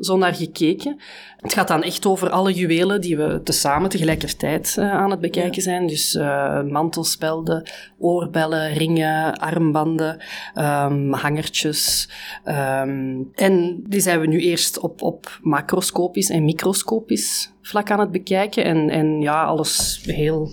[0.00, 1.00] zo naar gekeken.
[1.36, 5.62] Het gaat dan echt over alle juwelen die we tezamen tegelijkertijd eh, aan het bekijken
[5.62, 5.86] zijn.
[5.86, 10.22] Dus eh, mantelspelden, oorbellen, ringen, armbanden,
[10.54, 12.08] ehm, hangertjes.
[12.44, 18.10] ehm, en die zijn we nu eerst op, op macroscopisch en microscopisch vlak aan het
[18.10, 18.64] bekijken.
[18.64, 20.50] En, en ja, alles heel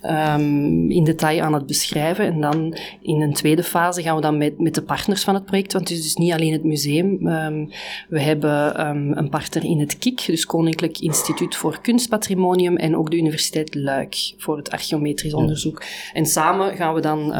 [0.00, 2.24] ehm, in detail aan het beschrijven.
[2.24, 5.44] En dan in een tweede fase gaan we dan met, met de partners van het
[5.44, 7.28] project, want het is dus niet alleen het museum.
[7.28, 7.66] Ehm,
[8.08, 13.10] we hebben ehm, een partner in het KIK, dus Koninklijk Instituut voor Kunstpatrimonium, en ook
[13.10, 15.82] de Universiteit Luik voor het archeometrisch onderzoek.
[16.12, 17.34] En samen gaan we dan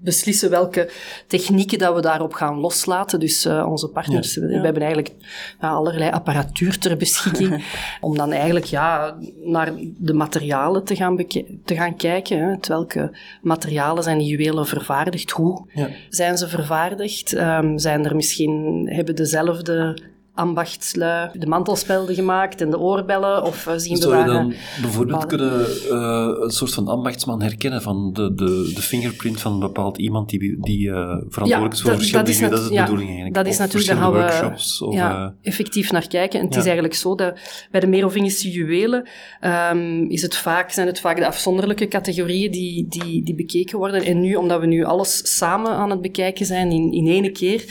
[0.00, 0.90] beslissen welke
[1.26, 3.20] technieken dat we daarop gaan loslaten.
[3.20, 5.14] Dus eh, onze partners, we, we hebben eigenlijk
[5.58, 7.64] allerlei apparatuur ter beschikking,
[8.00, 11.16] om dan eigenlijk ja, naar de materialen te gaan,
[11.64, 12.38] te gaan kijken.
[12.38, 12.48] Hè.
[12.50, 15.30] Uit welke materialen zijn die juwelen vervaardigd?
[15.30, 15.88] Hoe Ja.
[16.08, 17.32] zijn ze vervaardigd?
[17.32, 19.98] Ehm, zijn er misschien, hebben dezelfde
[20.38, 23.42] ambachtslui de mantelspelden gemaakt en de oorbellen?
[23.42, 27.82] Of eh, zien we Zou je dan bijvoorbeeld kunnen eh, een soort van ambachtsman herkennen
[27.82, 31.94] van de, de, de fingerprint van een bepaald iemand die, die eh, verantwoordelijk is voor
[31.94, 32.50] verschillende dingen?
[32.50, 33.36] Dat is de ja, bedoeling eigenlijk.
[33.36, 34.86] Dat is natuurlijk, daar gaan we.
[34.86, 36.40] Of, ja, effectief naar kijken.
[36.40, 37.38] En het is eigenlijk zo dat
[37.70, 39.08] bij de Merovingische juwelen
[39.40, 44.04] ehm, is het vaak, zijn het vaak de afzonderlijke categorieën die, die, die bekeken worden.
[44.04, 47.64] En nu, omdat we nu alles samen aan het bekijken zijn in, in één keer,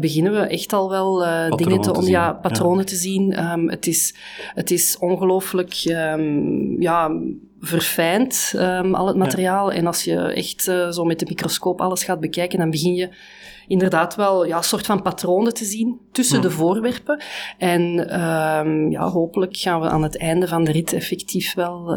[0.00, 1.24] beginnen we echt al wel
[1.56, 2.32] dingen om, ja, ja.
[2.32, 3.32] patronen te zien.
[3.32, 4.14] Ehm, het, is,
[4.54, 7.20] het is ongelooflijk ehm, ja,
[7.60, 9.72] verfijnd, ehm, al het materiaal.
[9.72, 13.08] En als je echt eh, zo met de microscoop alles gaat bekijken, dan begin je
[13.68, 17.22] inderdaad wel ja, een soort van patronen te zien tussen de voorwerpen.
[17.58, 17.80] En
[18.90, 21.94] ja, hopelijk gaan we aan het einde van de rit effectief wel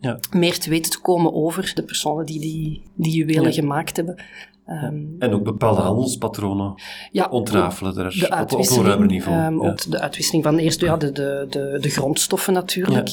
[0.00, 0.18] Ja.
[0.30, 4.22] meer te weten te komen over de personen die die, die juwelen gemaakt hebben.
[4.70, 6.74] Ehm, En ook bepaalde handelspatronen
[7.12, 9.38] ja, ontrafelen daar de op, op een ruimer niveau.
[9.38, 9.68] ehm, Ja.
[9.70, 13.08] ook de uitwisseling van eerst ja, de, de, de, de grondstoffen natuurlijk,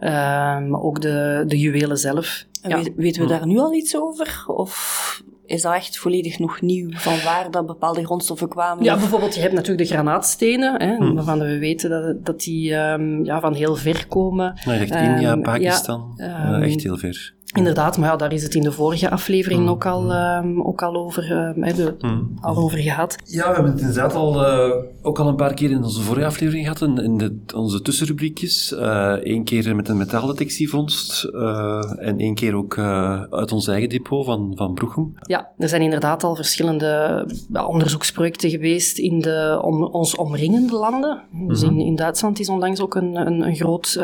[0.00, 2.44] Ehm, maar ook de, de juwelen zelf.
[2.62, 4.44] Weet- weten we daar nu al iets over?
[4.46, 6.90] Of is dat echt volledig nog nieuw?
[6.92, 8.84] Van waar dat bepaalde grondstoffen kwamen?
[8.84, 11.14] Ja, bijvoorbeeld, je hebt natuurlijk de granaatstenen, hè, Hm.
[11.14, 14.60] waarvan we weten dat, dat die ehm, ja, van heel ver komen.
[14.64, 17.34] Nou, Ehm, India, Pakistan, eh, echt heel ver.
[17.52, 20.96] Inderdaad, maar ja, daar is het in de vorige aflevering ook, al, ehm, ook al
[20.96, 21.96] over, we het
[22.40, 23.16] al over gehad.
[23.24, 26.26] Ja, we hebben het inderdaad al, eh, ook al een paar keer in onze vorige
[26.26, 28.74] aflevering gehad, in, in de, onze tussenrubriekjes.
[29.22, 34.24] Eén keer met een metaaldetectievondst uh, en één keer ook uh, uit ons eigen depot
[34.24, 34.78] van, van.
[35.20, 37.24] Ja, er zijn inderdaad al verschillende
[37.66, 41.22] onderzoeksprojecten geweest in de om, ons omringende landen.
[41.46, 44.00] Dus in, in Duitsland is onlangs ook een, een, een groot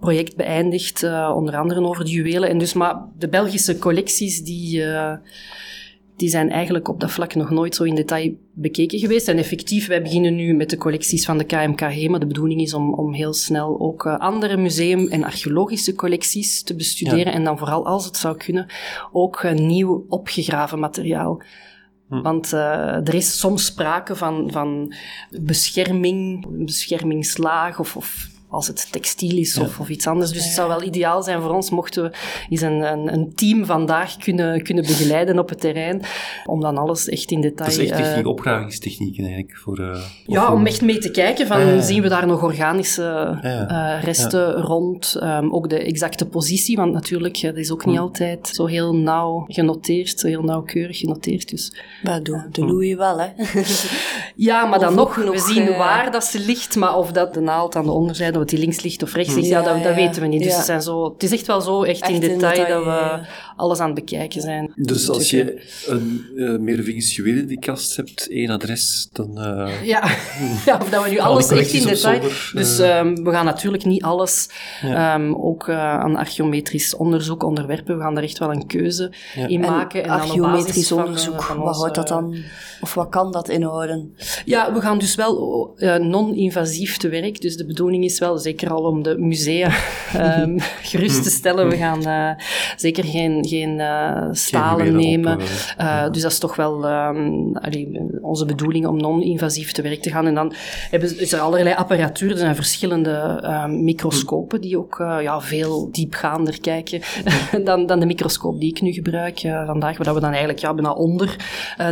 [0.00, 1.02] project beëindigd,
[1.34, 2.48] onder andere over de juwelen.
[2.48, 5.14] En dus, maar de Belgische collecties, die, uh,
[6.16, 9.28] die zijn eigenlijk op dat vlak nog nooit zo in detail bekeken geweest.
[9.28, 12.74] En effectief, wij beginnen nu met de collecties van de KMKG, maar de bedoeling is
[12.74, 17.26] om, om heel snel ook uh, andere museum- en archeologische collecties te bestuderen.
[17.26, 17.32] Ja.
[17.32, 18.66] En dan vooral, als het zou kunnen,
[19.12, 21.42] ook uh, nieuw opgegraven materiaal.
[22.08, 22.22] Hm.
[22.22, 24.94] Want uh, er is soms sprake van, van
[25.30, 30.30] bescherming, beschermingslaag of, of als het textiel is of, of iets anders.
[30.30, 32.12] Dus het zou wel ideaal zijn voor ons mochten we
[32.48, 36.02] eens een, een, een, team vandaag kunnen, kunnen begeleiden op het terrein,
[36.46, 37.70] om dan alles echt in detail...
[37.70, 39.56] Dat is echt techniek, uh, opgravingstechnieken eigenlijk.
[39.56, 44.02] Voor, uh, ja, om echt mee te kijken van, zien we daar nog organische uh,
[44.02, 48.02] resten rond, um, ook de exacte positie, want natuurlijk, dat is ook niet hm.
[48.02, 51.50] altijd zo heel nauw genoteerd, zo heel nauwkeurig genoteerd.
[51.50, 53.28] Dus, dat doet de Louis wel, hè?
[54.48, 57.76] ja, maar dan nog, we zien waar dat ze ligt, maar of dat de naald
[57.76, 60.22] aan de onderzijde of die links ligt of rechts ligt, ja, ja, dat, dat, weten
[60.22, 60.42] we niet.
[60.42, 62.84] Dus het, zijn zo, het is echt wel zo, echt, echt in, detail, in, detail,
[62.84, 63.26] dat we
[63.56, 64.72] alles aan het bekijken zijn.
[64.76, 69.30] Dus als je een uh, Meervingers juweel in die kast hebt, één adres, dan...
[69.38, 70.04] Uh, ja.
[70.66, 72.20] ja, of dat we nu alles echt in detail...
[72.52, 74.48] dus um, we gaan natuurlijk niet alles,
[74.84, 77.96] um, ook uh, aan archeometrisch onderzoek onderwerpen.
[77.96, 79.12] We gaan daar echt wel een keuze
[79.46, 80.02] in maken.
[80.02, 82.36] En, en archeometrisch van, onderzoek, van wat houdt dat dan?
[82.80, 84.16] Of wat kan dat inhouden?
[84.44, 87.40] Ja, we gaan dus wel non-invasief te werk.
[87.40, 89.72] Dus de bedoeling is wel, zeker al om de musea
[90.16, 90.60] um,
[90.90, 92.44] gerust te stellen, we gaan uh,
[92.76, 95.32] zeker geen, geen uh, stalen geen nemen.
[95.32, 95.42] Op,
[95.80, 100.10] uh, dus dat is toch wel um, allee, onze bedoeling om non-invasief te werk te
[100.10, 100.26] gaan.
[100.26, 100.52] En dan
[100.90, 106.60] hebben, is er allerlei apparatuur, er zijn verschillende um, microscopen die ook ja, veel diepgaander
[106.60, 107.00] kijken
[107.64, 110.92] dan, dan de microscoop die ik nu gebruik vandaag, waar we dan eigenlijk ja, bijna
[110.92, 111.36] onder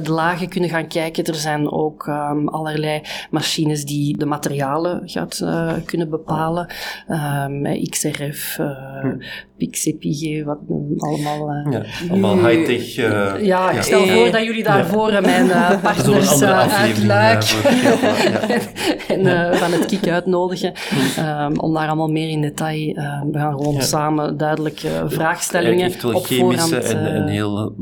[0.02, 1.24] de lagen kunnen gaan kijken.
[1.24, 2.08] Er zijn ook
[2.44, 5.44] allerlei machines die de materialen gaat
[5.84, 6.68] kunnen bepalen.
[7.08, 10.44] Um, XRF, uh, hm.
[10.44, 10.58] Wat
[10.98, 11.39] allemaal...
[11.48, 12.96] Uh, ja, allemaal high-tech...
[12.96, 15.20] Uh, ja, ik stel voor dat jullie daarvoor ja.
[15.20, 17.42] mijn uh, partners uit Luik
[19.14, 20.72] en van het KIK uitnodigen,
[21.18, 22.94] um, om daar allemaal meer in detail...
[23.32, 26.92] we gaan gewoon samen duidelijk vraagstellingen wel op chemische voorhand...
[26.92, 27.74] en, en heel,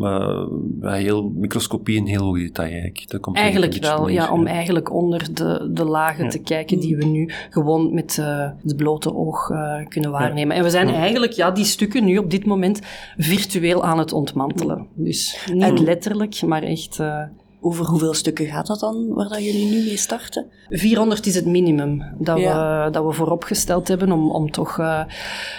[0.81, 3.11] heel microscopie in heel hoog detail eigenlijk.
[3.11, 7.05] Dat komt eigenlijk wel, ja, om eigenlijk onder de, de lagen te kijken die we
[7.05, 10.57] nu gewoon met uh, het blote oog uh, kunnen waarnemen.
[10.57, 12.81] En we zijn eigenlijk ja, die stukken nu op dit moment
[13.17, 13.48] virtueel
[13.83, 14.87] aan het ontmantelen.
[14.95, 16.99] Dus niet en letterlijk, maar echt...
[17.01, 17.23] Uh,
[17.61, 20.47] over hoeveel stukken gaat dat dan, waar dat jullie nu mee starten?
[20.69, 22.85] 400 is het minimum dat, ja.
[22.85, 25.05] we, dat we vooropgesteld hebben om, om toch uh,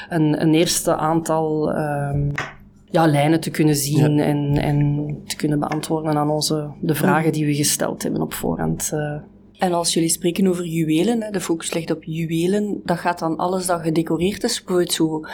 [0.10, 2.32] een, een eerste aantal um,
[2.86, 4.24] ja, lijnen te kunnen zien ja.
[4.24, 8.92] en, en te kunnen beantwoorden aan onze, de vragen die we gesteld hebben op voorhand.
[8.94, 9.16] Uh,
[9.60, 13.38] en als jullie spreken over juwelen, hè, de focus ligt op juwelen, dat gaat dan
[13.38, 15.26] alles dat gedecoreerd is, bijvoorbeeld zo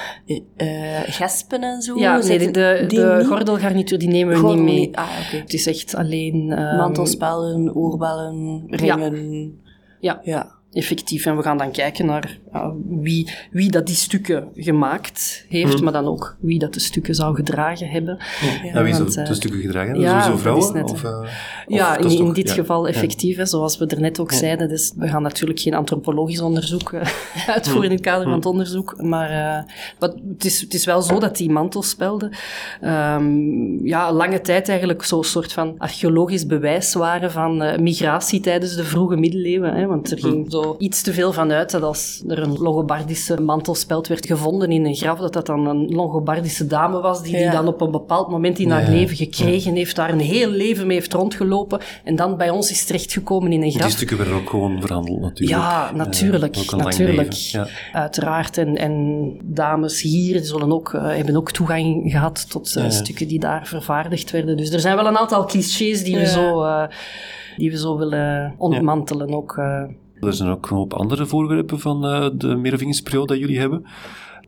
[0.58, 2.00] uh, gespen en zo?
[2.00, 4.98] Ja, nee, de, de, de gordelgarnituur die nemen we Gordel niet mee.
[4.98, 5.40] Ah, okay.
[5.40, 6.60] Het is echt alleen...
[6.60, 9.60] Um, Mantelspellen, oorbellen, ringen.
[10.00, 10.22] Ja.
[10.24, 10.34] ja.
[10.34, 11.26] ja effectief.
[11.26, 15.84] En we gaan dan kijken naar ja, wie, wie dat die stukken gemaakt heeft, mm.
[15.84, 18.18] maar dan ook wie dat de stukken zou gedragen hebben.
[18.42, 20.10] Ja, ja wie zou de stukken gedragen hebben?
[20.10, 20.74] Ja, Sowieso vrouwen?
[20.74, 21.30] Net, of, uh,
[21.68, 24.70] ja, in, in, dit geval effectief, hè, zoals we er net ook zeiden.
[24.70, 27.02] Dus we gaan natuurlijk geen antropologisch onderzoek uh,
[27.56, 31.02] uitvoeren in het kader van het onderzoek, maar uh, wat, het, is, het is wel
[31.02, 32.32] zo dat die mantelspelden
[32.84, 38.84] um, ja, lange tijd eigenlijk zo'n soort van archeologisch bewijs waren van migratie tijdens de
[38.84, 39.74] vroege middeleeuwen.
[39.74, 43.42] Hè, want er ging zo iets te veel van uit dat als er een Longobardische
[43.42, 47.42] mantelspeld werd gevonden in een graf, dat dat dan een Longobardische dame was die ja.
[47.42, 49.78] die dan op een bepaald moment in haar leven gekregen ja.
[49.78, 53.64] heeft, daar een heel leven mee heeft rondgelopen en dan bij ons is terechtgekomen in
[53.64, 53.86] een graf.
[53.86, 55.60] Die stukken werden ook gewoon verhandeld natuurlijk.
[55.60, 56.56] Ja, natuurlijk.
[56.72, 57.52] natuurlijk.
[57.94, 58.58] Uiteraard.
[58.58, 63.40] En, en dames hier zullen ook, uh, hebben ook toegang gehad tot uh, stukken die
[63.40, 64.58] daar vervaardigd werden.
[64.58, 66.64] Dus er zijn wel een aantal clichés die we zo...
[66.64, 66.84] Uh,
[67.58, 69.60] die we zo willen ontmantelen ook.
[70.20, 73.86] Er zijn ook een hoop andere voorwerpen van uh, de Merovingersperiode dat jullie hebben.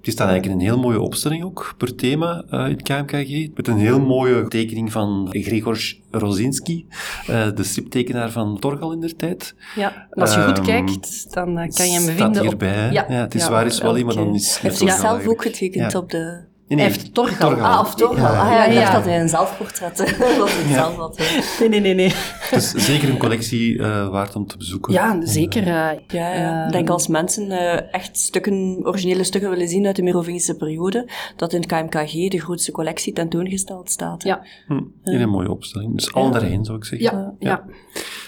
[0.01, 3.55] Die staan eigenlijk in een heel mooie opstelling ook, per thema uh, in het KMKG.
[3.55, 6.85] Met een heel mooie tekening van Gregor Rosinski,
[7.29, 9.55] uh, de striptekenaar van Torgal in der tijd.
[9.75, 12.85] Ja, als je goed um, kijkt, dan uh, kan je hem vinden hierbij.
[12.87, 12.93] Op...
[12.93, 14.57] Ja, ja, het is ja, waar is wel iemand, dan is...
[14.57, 17.49] Heeft hij zelf ook getekend op de Nee, Hij heeft Torgal.
[17.49, 17.65] Torgal.
[17.71, 17.99] Ah, of.
[17.99, 18.79] Ja, Ah ja, ik ja.
[18.79, 19.97] dacht dat hij een zelfportret
[20.37, 21.17] dat hij zelf had.
[21.59, 22.13] Nee, nee, nee, nee.
[22.51, 24.93] Dus zeker een collectie eh, waard om te bezoeken.
[24.93, 25.61] Ja, zeker.
[25.61, 25.67] eh,
[26.07, 26.65] Ja, ja.
[26.65, 31.09] ik denk als mensen eh, echt stukken, originele stukken willen zien uit de Merovingische periode,
[31.35, 34.23] dat in het KMKG de grootste collectie tentoongesteld staat.
[34.23, 34.29] hè.
[34.29, 34.41] Ja.
[34.67, 35.95] Hm, in een mooie opstelling.
[35.95, 37.11] Dus allen daarheen, zou ik zeggen.
[37.11, 37.63] Ja, ja.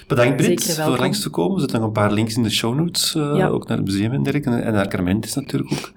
[0.09, 1.53] Bedankt, Brit, Zeker voor langs te komen.
[1.53, 3.47] Er zitten nog een paar links in de show notes, eh, Ja.
[3.47, 4.61] ook naar het museum en dergelijke.
[4.61, 5.91] En naar Carmentis natuurlijk ook.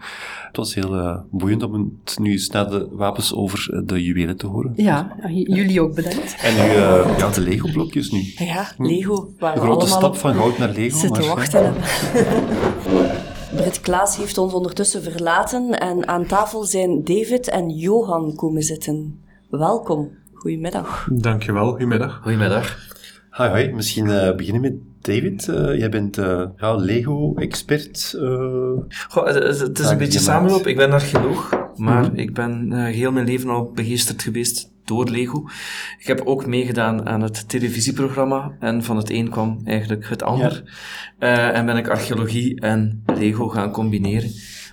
[0.47, 4.03] Het was heel eh, boeiend om het nu eens naar de wapens over eh, de
[4.05, 4.73] juwelen te horen.
[4.77, 6.37] Ja, jullie ook bedankt.
[6.43, 8.33] En nu, eh, ja, de Lego-blokjes nu.
[8.37, 10.99] Ja, Lego, waar Een grote stap van goud naar Lego.
[10.99, 11.75] zitten maar, wachten.
[13.57, 19.21] Britt Klaas heeft ons ondertussen verlaten en aan tafel zijn David en Johan komen zitten.
[19.51, 20.11] Welkom.
[20.33, 21.09] Goedemiddag.
[21.13, 22.21] Dankjewel, goedemiddag.
[22.23, 22.91] Goedemiddag.
[23.33, 23.73] Hoi, hoi.
[23.73, 25.49] Misschien eh, beginnen met David.
[25.49, 28.15] Eh, jij bent eh, ja, Lego-expert.
[29.09, 30.21] Goh, het, is een beetje die je maakt.
[30.23, 30.67] samenloop.
[30.67, 32.15] Ik ben archeoloog, maar Mhm.
[32.17, 35.45] ik ben heel mijn leven al begeesterd geweest door Lego.
[35.99, 40.63] Ik heb ook meegedaan aan het televisieprogramma en van het een kwam eigenlijk het ander.
[41.19, 44.31] En ben ik archeologie en Lego gaan combineren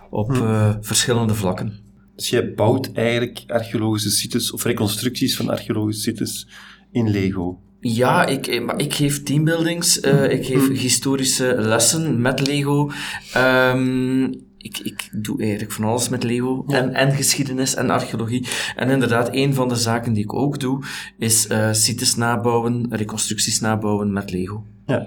[0.10, 0.74] op Mhm.
[0.82, 1.74] verschillende vlakken.
[2.16, 6.48] Dus jij bouwt eigenlijk archeologische sites of reconstructies van archeologische sites
[6.92, 7.60] in Lego.
[7.82, 10.76] Ja, ik, eh, maar ik geef teambuildings, eh, ik geef Mm.
[10.76, 12.92] historische lessen met Lego.
[13.34, 14.24] Ehm,
[14.58, 16.64] ik, ik doe eigenlijk van alles met Lego.
[16.68, 18.48] En, en geschiedenis en archeologie.
[18.76, 20.84] En inderdaad, een van de zaken die ik ook doe,
[21.18, 24.64] is eh sites nabouwen, reconstructies nabouwen met Lego.
[24.86, 24.98] Ja.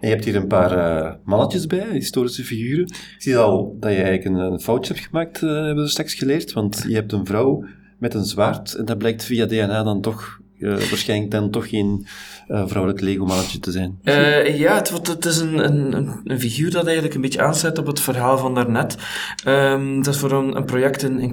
[0.00, 2.86] En je hebt hier een paar mannetjes bij, historische figuren.
[2.86, 6.52] Ik zie al dat je eigenlijk een, een foutje hebt gemaakt, hebben we straks geleerd.
[6.52, 7.64] Want je hebt een vrouw
[7.98, 8.74] met een zwaard.
[8.74, 12.06] En dat blijkt via DNA dan toch, eh, waarschijnlijk dan toch geen
[12.48, 13.98] eh, vrouwelijk Lego-mannetje te zijn.
[14.02, 15.92] Eh, ja, het, het is een, een,
[16.24, 18.96] een- figuur dat eigenlijk een beetje aansluit op het verhaal van daarnet.
[19.44, 21.30] Ehm dat is voor een, project in, in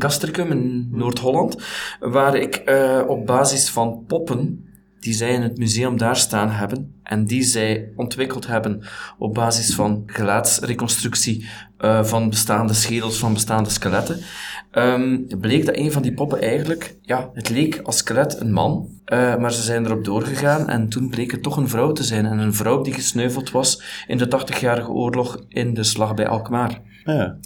[0.50, 1.58] in Noord-Holland,
[2.00, 2.62] waar ik
[3.08, 4.68] op basis van poppen
[5.00, 8.84] die zij in het museum daar staan hebben en die zij ontwikkeld hebben
[9.18, 11.46] op basis van gelaatsreconstructie
[12.02, 14.20] van bestaande schedels, van bestaande skeletten,
[14.74, 18.90] ehm, bleek dat een van die poppen eigenlijk, ja, het leek als skelet een man,
[19.06, 22.26] eh, maar ze zijn erop doorgegaan en toen bleek het toch een vrouw te zijn.
[22.26, 26.82] En een vrouw die gesneuveld was in de 80-jarige oorlog in de slag bij Alkmaar.
[27.04, 27.38] Ja.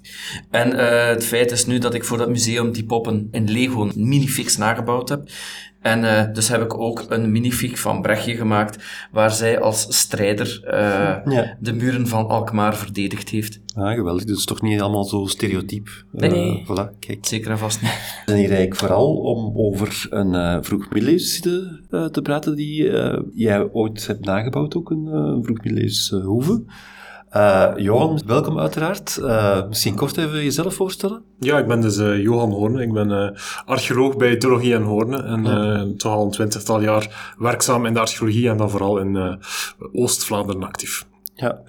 [0.52, 3.92] En eh, het feit is nu dat ik voor dat museum die poppen in Lego
[3.96, 5.30] minifix nagebouwd heb.
[5.82, 10.62] En eh, dus heb ik ook een minifig van Brechtje gemaakt, waar zij als strijder
[10.64, 10.80] eh,
[11.34, 11.58] Ja.
[11.60, 13.60] de muren van Alkmaar verdedigd heeft.
[13.76, 14.24] Ah, geweldig.
[14.24, 15.88] Dus toch niet allemaal zo stereotyp.
[16.14, 16.64] Eh, Nee.
[16.66, 17.26] voilà, kijk.
[17.26, 17.92] Zeker en vast niet.
[17.92, 22.90] We zijn hier eigenlijk vooral om over een eh vroeg middeleeuwse uh, te praten die
[22.92, 26.64] eh, jij ooit hebt nagebouwd, ook een uh, vroeg middeleeuwse hoeve.
[27.38, 29.18] Uh, Johan, welkom uiteraard.
[29.22, 31.24] Uh, misschien kort even jezelf voorstellen?
[31.40, 32.82] Ja, ik ben dus uh, Johan Hoorne.
[32.82, 35.24] Ik ben archeoloog bij Durologie en Hoorne.
[35.24, 35.86] En ja.
[35.98, 39.40] toch al een twintigtal jaar werkzaam in de archeologie en dan vooral in
[39.94, 41.06] Oost-Vlaanderen actief.
[41.36, 41.62] Ja.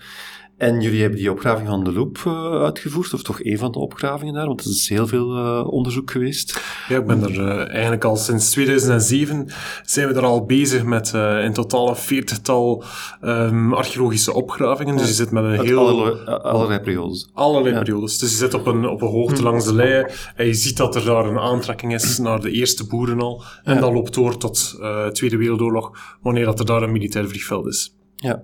[0.58, 3.78] En jullie hebben die opgraving van de Loop uh, uitgevoerd, of toch een van de
[3.78, 6.60] opgravingen daar, want er is heel veel uh, onderzoek geweest.
[6.88, 9.48] Ja, ik ben er uh, eigenlijk al sinds 2007
[9.84, 12.84] zijn we er al bezig met in totaal een veertigtal
[13.22, 14.96] um, archeologische opgravingen.
[14.96, 15.78] Dus je zit met een heel...
[15.78, 17.30] Allerlei, allerlei periodes.
[17.32, 17.80] Allerlei ja.
[17.80, 18.18] periodes.
[18.18, 20.94] Dus je zit op een, op een hoogte langs de lei en je ziet dat
[20.94, 23.44] er daar een aantrekking is naar de eerste boeren al.
[23.64, 23.80] En ja.
[23.80, 27.96] dat loopt door tot uh, Tweede Wereldoorlog, wanneer dat er daar een militair vliegveld is.
[28.16, 28.42] Ja.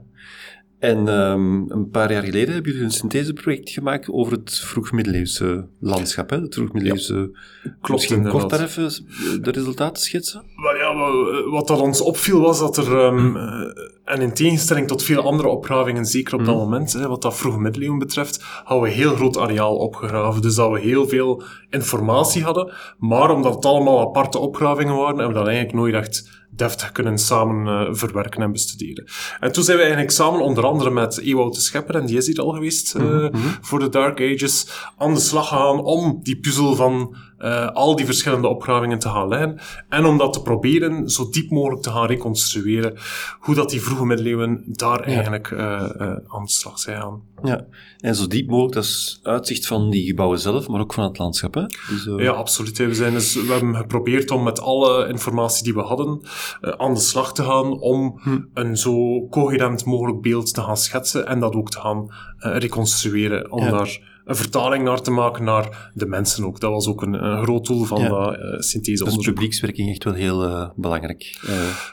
[0.85, 6.31] En um, een paar jaar geleden hebben jullie een syntheseproject gemaakt over het vroeg-middeleeuwse landschap.
[6.31, 6.41] Hè?
[6.41, 7.15] Het vroeg-middeleeuwse...
[7.15, 8.91] Ja, klopt Misschien kort daar even
[9.43, 10.43] de resultaten schetsen?
[10.57, 13.37] Wel ja, wat dat ons opviel was dat er, um,
[14.05, 16.47] en in tegenstelling tot veel andere opgravingen, zeker op mm.
[16.47, 20.43] dat moment, hè, wat dat vroeg-middeleeuwen betreft, hadden we heel groot areaal opgegraven.
[20.43, 22.73] Dus dat we heel veel informatie hadden.
[22.99, 27.19] Maar omdat het allemaal aparte opgravingen waren, hebben we dat eigenlijk nooit echt deftig kunnen
[27.19, 29.07] samen uh, verwerken en bestuderen.
[29.41, 32.27] En toen zijn we eigenlijk samen, onder andere met Ewout de Schepper, en die is
[32.27, 33.59] hier al geweest uh, mm-hmm.
[33.61, 38.07] voor de Dark Ages, aan de slag gegaan om die puzzel van uh, al die
[38.07, 39.59] verschillende opgravingen te gaan leggen.
[39.89, 42.95] En om dat te proberen zo diep mogelijk te gaan reconstrueren
[43.39, 45.15] hoe dat die vroege middeleeuwen daar ja.
[45.15, 45.53] eigenlijk
[46.27, 47.23] aan de slag zijn gaan.
[47.43, 47.67] Ja,
[47.99, 51.19] en zo diep mogelijk, dat is uitzicht van die gebouwen zelf, maar ook van het
[51.19, 51.67] landschap, hè?
[51.67, 52.79] Dus, ja, absoluut.
[52.79, 56.21] We, zijn dus, we hebben geprobeerd om met alle informatie die we hadden
[56.61, 58.41] aan de slag te gaan om hm.
[58.55, 63.63] een zo coherent mogelijk beeld te gaan schetsen en dat ook te gaan reconstrueren, om
[63.65, 63.71] ja.
[63.71, 66.61] daar een vertaling naar te maken naar de mensen ook.
[66.61, 68.09] Dat was ook een, een groot doel van ja.
[68.09, 69.25] dat uh, syntheseonderzoek.
[69.25, 71.53] Dus publiekswerking echt wel heel uh, belangrijk uh,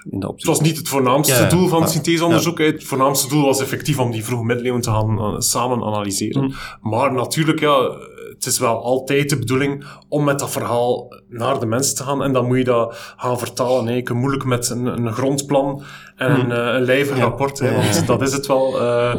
[0.10, 0.28] in de.
[0.28, 1.86] Het was niet het voornaamste ja, doel van ja.
[1.86, 2.58] syntheseonderzoek.
[2.58, 6.44] Het voornaamste doel was effectief om die vroege middeleeuwen te gaan samen analyseren.
[6.44, 6.54] Mm.
[6.82, 7.98] Maar natuurlijk, ja,
[8.44, 12.24] het is wel altijd de bedoeling om met dat verhaal naar de mensen te gaan.
[12.24, 14.04] En dan moet je dat gaan vertalen.
[14.04, 15.84] Kunt moeilijk met een, een grondplan
[16.16, 17.60] en een, eh, een lijvig rapport.
[17.60, 18.82] Hè, want dat is het wel.
[18.82, 19.16] eh,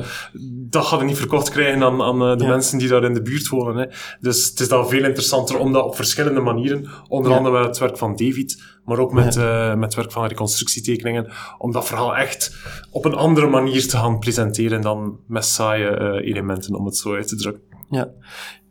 [0.71, 3.23] dat gaat je niet verkocht krijgen aan, aan eh, de mensen die daar in de
[3.23, 3.77] buurt wonen.
[3.77, 3.87] Hè.
[4.21, 7.79] Dus het is dan veel interessanter om dat op verschillende manieren, onder andere met het
[7.79, 9.37] werk van David, maar ook met,
[9.77, 12.57] met het werk van reconstructietekeningen, om dat verhaal echt
[12.91, 17.29] op een andere manier te gaan presenteren dan met saaie elementen, om het zo uit
[17.29, 17.63] te drukken.
[17.91, 18.09] Ja.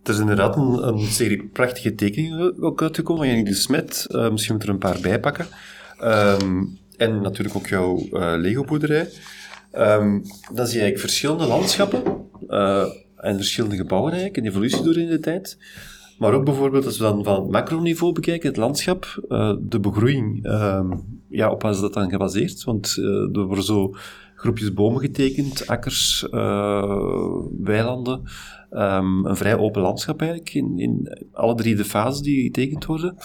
[0.04, 4.08] Er is inderdaad een, een serie prachtige tekeningen ook uitgekomen van Jannik de Smet.
[4.10, 5.46] Eh, misschien moet er een paar bij pakken.
[6.00, 6.64] Ehm,
[6.98, 9.10] en natuurlijk ook jouw eh, Lego-boerderij.
[9.72, 12.04] Dan zie je eigenlijk verschillende landschappen
[12.48, 12.86] eh,
[13.18, 15.58] en verschillende gebouwen eigenlijk, een evolutie door in de tijd.
[16.18, 19.26] Maar ook bijvoorbeeld, als we dan van het macroniveau bekijken, het landschap,
[19.60, 20.92] de begroeiing, ehm,
[21.30, 22.64] ja, op wat is dat dan gebaseerd?
[22.64, 22.96] Want
[23.32, 23.96] worden zo
[24.42, 28.22] groepjes bomen getekend, akkers, eh, weilanden,
[28.70, 33.18] ehm, een vrij open landschap eigenlijk, in, in alle drie de fases die getekend worden.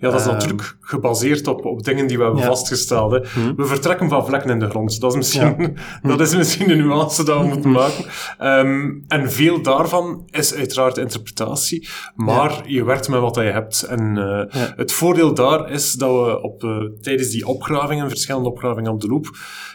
[0.00, 0.34] Ja, dat is Ehm.
[0.34, 2.46] natuurlijk gebaseerd op, op dingen die we hebben Ja.
[2.48, 3.10] vastgesteld.
[3.12, 3.18] Hè.
[3.18, 3.54] Hm.
[3.56, 5.00] We vertrekken van vlekken in de grond.
[5.00, 8.04] Dat is misschien, dat is misschien de nuance dat we moeten maken.
[8.38, 13.82] Ehm, en veel daarvan is uiteraard interpretatie, maar je werkt met wat je hebt.
[13.82, 18.92] En eh, het voordeel daar is dat we op, eh, tijdens die opgravingen, verschillende opgravingen
[18.92, 19.26] op de loop,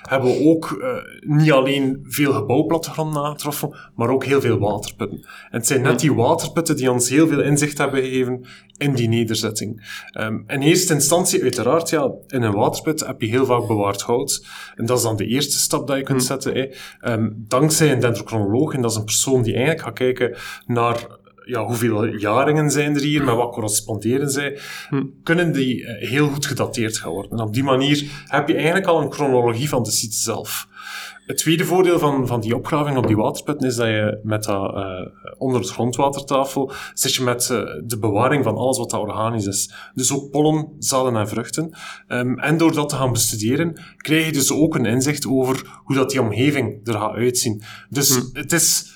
[0.02, 0.90] hebben we ook eh,
[1.38, 5.18] niet alleen veel gebouwplattegronden aangetroffen, maar ook heel veel waterputten.
[5.52, 8.46] En het zijn net die waterputten die ons heel veel inzicht hebben gegeven
[8.78, 10.04] in die nederzetting.
[10.16, 14.46] Ehm, in eerste instantie, uiteraard, ja, in een waterput heb je heel vaak bewaard hout.
[14.76, 16.54] En dat is dan de eerste stap dat je kunt zetten.
[16.54, 16.68] Hè.
[17.00, 20.36] Ehm, dankzij een dendrochronoloog, en dat is een persoon die eigenlijk gaat kijken
[20.66, 21.08] naar
[21.46, 24.60] ja, hoeveel jaringen zijn er hier, met wat corresponderen zij,
[25.24, 27.32] kunnen die eh, heel goed gedateerd gaan worden.
[27.32, 30.68] En op die manier heb je eigenlijk al een chronologie van de site zelf.
[31.26, 34.76] Het tweede voordeel van, van die opgraving op die waterputten is dat je met dat,
[34.76, 39.46] eh, onder het grondwatertafel zit je met eh, de bewaring van alles wat dat organisch
[39.46, 39.74] is.
[39.94, 41.78] Dus ook pollen, zaden en vruchten.
[42.08, 45.96] Ehm, en door dat te gaan bestuderen, krijg je dus ook een inzicht over hoe
[45.96, 47.64] dat die omgeving er gaat uitzien.
[47.90, 48.94] Dus het is...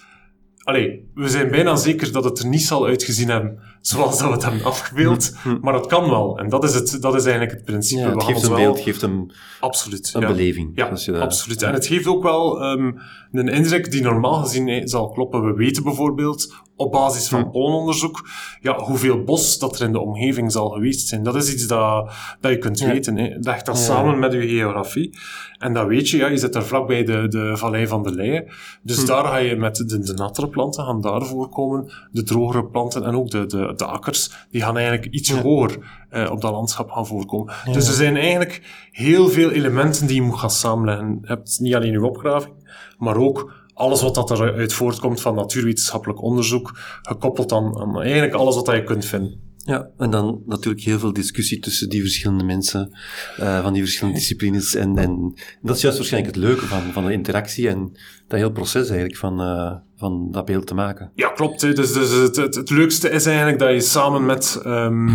[0.70, 4.34] Allee, we zijn bijna zeker dat het er niet zal uitgezien hebben zoals dat we
[4.34, 6.38] het hebben afgebeeld, maar het kan wel.
[6.40, 8.02] En dat is, het, dat is eigenlijk het principe.
[8.02, 10.12] Ja, het geeft een wel- beeld, geeft een, Absoluut.
[10.14, 10.28] een ja.
[10.28, 10.72] beleving.
[10.76, 11.62] Ja, als je dat- absoluut.
[11.62, 12.92] En het geeft ook wel ehm,
[13.32, 15.46] een indruk die normaal gezien eh, zal kloppen.
[15.46, 17.50] We weten bijvoorbeeld op basis van Hm.
[17.50, 18.30] pollenonderzoek
[18.62, 21.24] ja, hoeveel bos dat er in de omgeving zal geweest zijn.
[21.24, 23.18] Dat is iets dat, dat je kunt weten.
[23.18, 23.36] Hè.
[23.40, 25.18] Leg dat samen met je geografie.
[25.58, 28.40] En dan weet je, ja, je zit daar vlakbij de, de vallei van de Leie.
[28.40, 28.52] Hm.
[28.82, 31.92] Dus daar ga je met de, de nattere planten gaan daar voorkomen.
[32.12, 35.78] De drogere planten en ook de, de, de akkers, die gaan eigenlijk iets hoger
[36.10, 37.54] eh, op dat landschap gaan voorkomen.
[37.72, 38.62] Dus er zijn eigenlijk
[38.92, 41.18] heel veel elementen die je moet gaan samenleggen.
[41.22, 42.54] Je hebt niet alleen je opgraving,
[42.98, 46.72] maar ook alles wat dat eruit voortkomt van natuurwetenschappelijk onderzoek,
[47.02, 49.48] gekoppeld aan, aan eigenlijk alles wat dat je kunt vinden.
[49.58, 52.98] Ja, en dan natuurlijk heel veel discussie tussen die verschillende mensen,
[53.38, 54.76] eh, van die verschillende disciplines.
[54.76, 58.52] En, en dat is juist waarschijnlijk het leuke van, van de interactie en dat heel
[58.52, 61.12] proces eigenlijk van, eh, van dat beeld te maken.
[61.16, 61.62] Ja, klopt.
[61.62, 61.74] Hè.
[61.74, 65.10] Dus, dus het, het, het leukste is eigenlijk dat je samen met, ehm,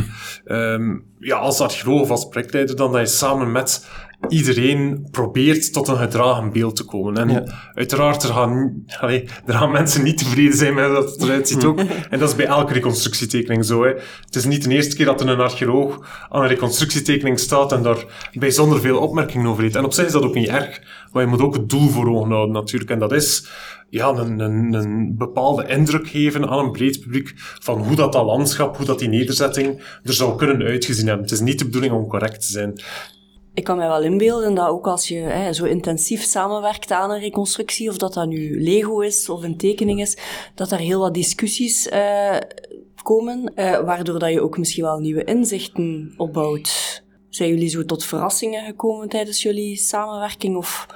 [0.45, 3.87] ehm, ja, als archeoloog of als projectleider, dan dat je samen met
[4.29, 7.17] iedereen probeert tot een gedragen beeld te komen.
[7.17, 7.45] En Ja.
[7.75, 11.49] uiteraard, er gaan, allee, er gaan mensen niet tevreden zijn met hoe dat het eruit
[11.49, 11.79] ziet ook.
[12.11, 13.83] En dat is bij elke reconstructietekening zo.
[13.85, 13.93] Hè.
[14.25, 17.83] Het is niet de eerste keer dat er een archeoloog aan een reconstructietekening staat en
[17.83, 19.77] daar bijzonder veel opmerkingen over heeft.
[19.77, 20.81] En op zich is dat ook niet erg,
[21.13, 22.91] maar je moet ook het doel voor ogen houden natuurlijk.
[22.91, 23.49] En dat is
[23.91, 28.25] ja, een, een, een bepaalde indruk geven aan een breed publiek van hoe dat, dat
[28.25, 31.25] landschap, hoe dat die nederzetting er zou kunnen uitgezien hebben.
[31.25, 32.83] Het is niet de bedoeling om correct te zijn.
[33.55, 37.21] Ik kan mij wel inbeelden dat ook als je hè, zo intensief samenwerkt aan een
[37.21, 40.19] reconstructie, of dat dat nu Lego is of een tekening is,
[40.55, 42.37] dat er heel wat discussies eh,
[43.03, 47.03] komen, eh, waardoor dat je ook misschien wel nieuwe inzichten opbouwt.
[47.29, 50.87] Zijn jullie zo tot verrassingen gekomen tijdens jullie samenwerking of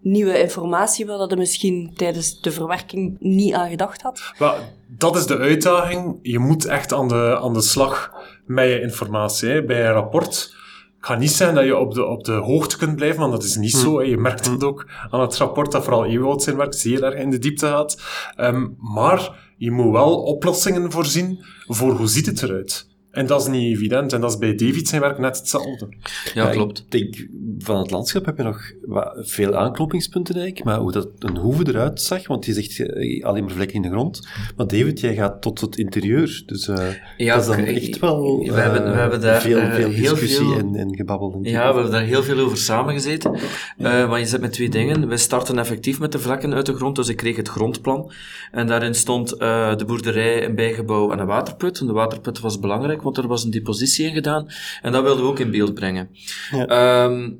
[0.00, 4.32] nieuwe informatie waar dat je misschien tijdens de verwerking niet aan gedacht had?
[4.38, 6.18] Maar dat is de uitdaging.
[6.22, 8.12] Je moet echt aan de, aan de slag
[8.46, 9.64] met je informatie.
[9.64, 10.54] Bij een rapport
[11.00, 13.44] het gaat niet zijn dat je op de, op de hoogte kunt blijven, want dat
[13.44, 13.98] is niet zo.
[13.98, 14.04] Hè.
[14.04, 17.30] Je merkt het ook aan het rapport dat vooral Ewout zijn werk zeer erg in
[17.30, 18.02] de diepte gaat.
[18.36, 22.89] Ehm, maar je moet wel oplossingen voorzien voor hoe ziet het eruit.
[23.10, 24.12] En dat is niet evident.
[24.12, 25.88] En dat is bij David zijn werk net hetzelfde.
[26.34, 26.78] Ja, klopt.
[26.78, 31.08] Ik denk, van het landschap heb je nog wat, veel aanknopingspunten eigenlijk, maar hoe dat
[31.18, 34.28] een hoeve eruit zag, want je zegt eh, alleen maar vlekken in de grond.
[34.56, 36.86] Maar David, jij gaat tot het interieur, dus eh,
[37.16, 39.88] Ja, dat is dan echt wel we hebben- we eh, hebben daar, veel, eh, veel
[39.90, 41.38] heel discussie veel- en, en gebabbel.
[41.42, 43.34] Ja, we hebben daar heel veel over samengezeten.
[43.78, 45.08] Eh want je zit met twee dingen.
[45.08, 48.12] We starten effectief met de vlekken uit de grond, dus ik kreeg het grondplan.
[48.50, 51.80] En daarin stond eh, de boerderij, een bijgebouw en een waterput.
[51.80, 54.46] En de waterput was belangrijk, want er was een depositie in gedaan.
[54.82, 56.08] En dat wilden we ook in beeld brengen.
[56.50, 56.66] Ja.
[56.66, 57.30] Ehm,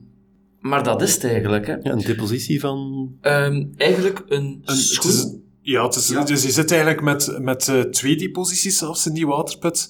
[0.60, 1.66] maar dat is het eigenlijk.
[1.66, 1.72] Hè.
[1.72, 3.08] Ja, een depositie van...
[3.20, 5.10] Ehm, eigenlijk een het schoen.
[5.10, 9.14] is- ja, het is, dus je zit eigenlijk met, met eh, twee deposities zelfs in
[9.14, 9.88] die waterput.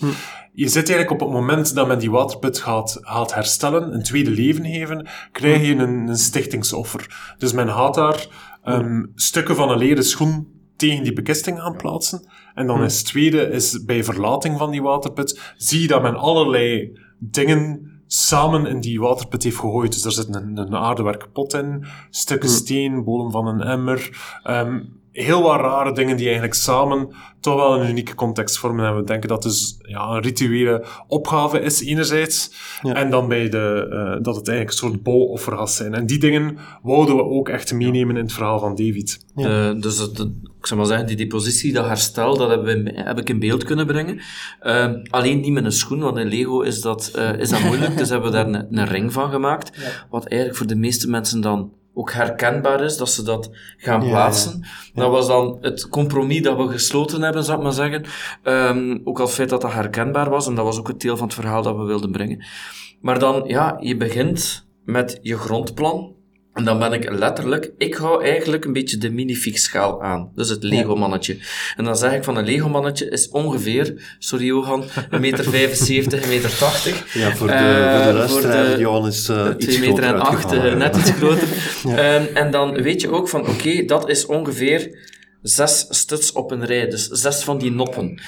[0.53, 4.31] Je zit eigenlijk op het moment dat men die waterput gaat, gaat herstellen, een tweede
[4.31, 7.35] leven geven, krijg je een, een stichtingsoffer.
[7.39, 8.27] Dus men gaat daar
[8.65, 12.29] ehm, stukken van een leren schoen tegen die bekisting aan plaatsen.
[12.55, 16.17] En dan is het tweede, is bij verlating van die waterput, zie je dat men
[16.17, 19.93] allerlei dingen samen in die waterput heeft gegooid.
[19.93, 24.81] Dus er zit een, een aardewerk pot in, stukken steen, bodem van een emmer, ehm,
[25.13, 27.09] heel wat rare dingen die eigenlijk samen
[27.41, 28.87] toch wel een unieke context vormen.
[28.87, 33.87] En we denken dat dus ja, een rituele opgave is enerzijds, en dan bij de,
[33.91, 35.95] eh, dat het eigenlijk een soort bouwoffer gaat zijn.
[35.95, 39.25] En die dingen wouden we ook echt meenemen in het verhaal van David.
[39.35, 42.93] De- dus het, het- ik zou maar zeggen, die depositie, dat herstel, dat hebben we
[42.95, 44.21] heb ik in beeld kunnen brengen.
[44.61, 47.97] Ehm, alleen niet met een schoen, want in Lego is dat, eh, is dat moeilijk.
[47.97, 49.71] dus hebben we daar een, een ring van gemaakt.
[50.11, 54.67] Wat eigenlijk voor de meeste mensen dan ook herkenbaar is, dat ze dat gaan plaatsen.
[54.95, 58.05] Dat was dan het compromis dat we gesloten hebben, zou ik maar zeggen.
[58.43, 61.17] Ehm, ook al het feit dat dat herkenbaar was, en dat was ook het deel
[61.17, 62.45] van het verhaal dat we wilden brengen.
[63.01, 66.19] Maar dan, ja, je begint met je grondplan.
[66.61, 70.31] En dan ben ik letterlijk, ik hou eigenlijk een beetje de minifix schaal aan.
[70.35, 71.37] Dus het Lego-mannetje.
[71.77, 76.29] En dan zeg ik van een Lego-mannetje is ongeveer, sorry Johan, een meter 75, een
[76.29, 77.15] meter 80.
[77.15, 80.21] Ja, voor de, Eh, voor de voor luisteraar, de- Johan is eh, 2 meter en
[80.21, 80.79] 8, uitgevallen.
[80.79, 81.49] net iets groter.
[81.97, 84.99] Ehm, en dan weet je ook van, oké, dat is ongeveer
[85.43, 86.89] zes studs op een rij.
[86.89, 88.21] Dus zes van die noppen.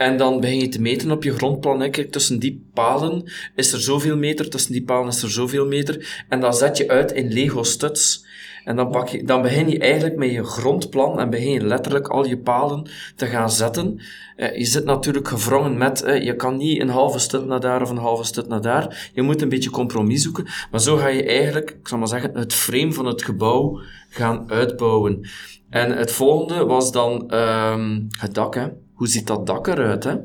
[0.00, 1.80] En dan begin je te meten op je grondplan.
[1.80, 1.90] Hè.
[1.90, 6.24] Kijk, tussen die palen is er zoveel meter, tussen die palen is er zoveel meter.
[6.28, 8.26] En dan zet je uit in Lego studs.
[8.64, 12.08] En dan, pak je, dan begin je eigenlijk met je grondplan en begin je letterlijk
[12.08, 14.00] al je palen te gaan zetten.
[14.36, 17.82] Eh, je zit natuurlijk gevrongen met, eh, je kan niet een halve stud naar daar
[17.82, 19.10] of een halve stud naar daar.
[19.14, 20.46] Je moet een beetje compromis zoeken.
[20.70, 24.50] Maar zo ga je eigenlijk, ik zal maar zeggen, het frame van het gebouw gaan
[24.50, 25.28] uitbouwen.
[25.70, 28.54] En het volgende was dan ehm, het dak.
[28.54, 28.68] Hè.
[29.00, 30.04] Hoe ziet dat dak eruit?
[30.04, 30.16] Hè?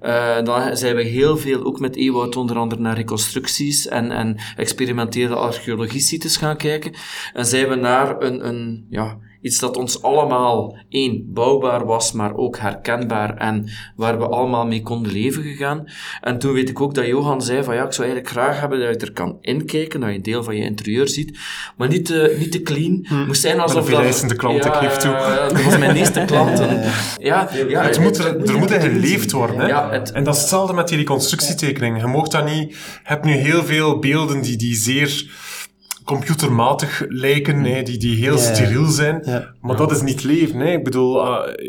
[0.00, 4.36] Eh, dan zijn we heel veel, ook met Ewout onder andere, naar reconstructies en, en
[4.56, 6.92] experimentele archeologie-sites gaan kijken.
[7.32, 12.34] En zijn we naar een, een, ja, iets dat ons allemaal, één, bouwbaar was, maar
[12.34, 15.84] ook herkenbaar en waar we allemaal mee konden leven gegaan.
[16.20, 18.80] En toen weet ik ook dat Johan zei van ja, ik zou eigenlijk graag hebben
[18.80, 21.38] dat je er kan inkijken, dat je een deel van je interieur ziet,
[21.76, 23.06] maar niet te, niet te clean.
[23.26, 25.10] moest zijn alsof een veeleisende klant, ik geef toe.
[25.10, 26.60] ja, dat was mijn eerste klant.
[26.68, 26.82] En,
[27.18, 29.58] ja, ja, Het moet er, er moet in geleefd worden.
[29.60, 29.66] Hè?
[29.66, 32.00] Ja, het- En dat is hetzelfde met die reconstructietekening.
[32.00, 32.70] Je mocht dat niet...
[32.70, 35.30] Je hebt nu heel veel beelden die, die zeer
[36.08, 39.22] computermatig lijken, hè, die, die heel steriel zijn.
[39.60, 40.58] Maar dat is niet leven.
[40.60, 40.72] Hè.
[40.72, 41.22] Ik bedoel,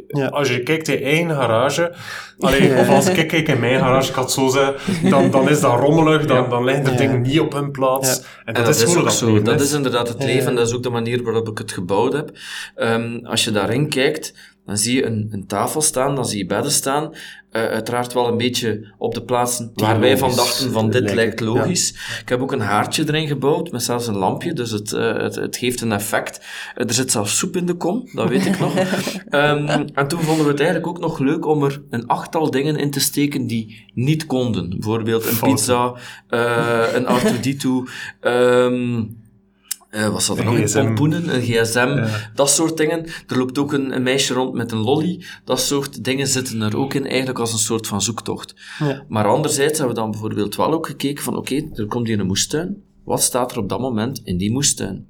[0.07, 0.27] Ja.
[0.27, 1.93] als je kijkt in je eigen garage,
[2.39, 5.59] allee, of als ik kijk in mijn garage, ik had zo zeggen, dan, dan is
[5.61, 6.97] dat rommelig, dan, dan liggen er Ja.
[6.97, 8.19] dingen niet op hun plaats.
[8.45, 9.25] En En dat, is gewoon ook dat zo.
[9.25, 10.47] leven, Dat is inderdaad het leven.
[10.49, 12.29] En dat is ook de manier waarop ik het gebouwd heb.
[12.75, 14.33] Ehm, als je daarin kijkt,
[14.69, 17.13] dan zie je een, een tafel staan, dan zie je bedden staan.
[17.51, 21.39] Eh, uiteraard wel een beetje op de plaatsen waar wij van dachten van dit lijkt
[21.39, 21.89] logisch.
[22.21, 25.35] Ik heb ook een haartje erin gebouwd, met zelfs een lampje, dus het, eh, het,
[25.35, 26.45] het geeft een effect.
[26.75, 28.73] Eh, er zit zelfs soep in de kom, dat weet ik nog.
[29.29, 32.75] Ehm, en toen vonden we het eigenlijk ook nog leuk om er een achttal dingen
[32.75, 34.69] in te steken die niet konden.
[34.69, 35.55] Bijvoorbeeld een Fouten.
[35.55, 35.93] pizza,
[36.93, 39.03] een R2-D2, ehm,
[39.89, 40.85] eh, wat zat er Een nog in?
[40.85, 42.31] Pompoenen, een gsm, Ja.
[42.35, 43.05] dat soort dingen.
[43.27, 45.23] Er loopt ook een, een meisje rond met een lolly.
[45.45, 48.55] Dat soort dingen zitten er ook in, eigenlijk als een soort van zoektocht.
[48.79, 49.03] Ja.
[49.07, 52.25] Maar anderzijds hebben we dan bijvoorbeeld wel ook gekeken van, oké, er komt hier een
[52.27, 52.83] moestuin.
[53.03, 55.07] Wat staat er op dat moment in die moestuin?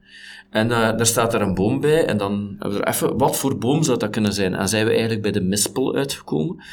[0.50, 3.38] En eh daar staat er een boom bij, en dan hebben we er even, wat
[3.38, 4.54] voor boom zou dat kunnen zijn?
[4.56, 6.64] En zijn we eigenlijk bij de mispel uitgekomen.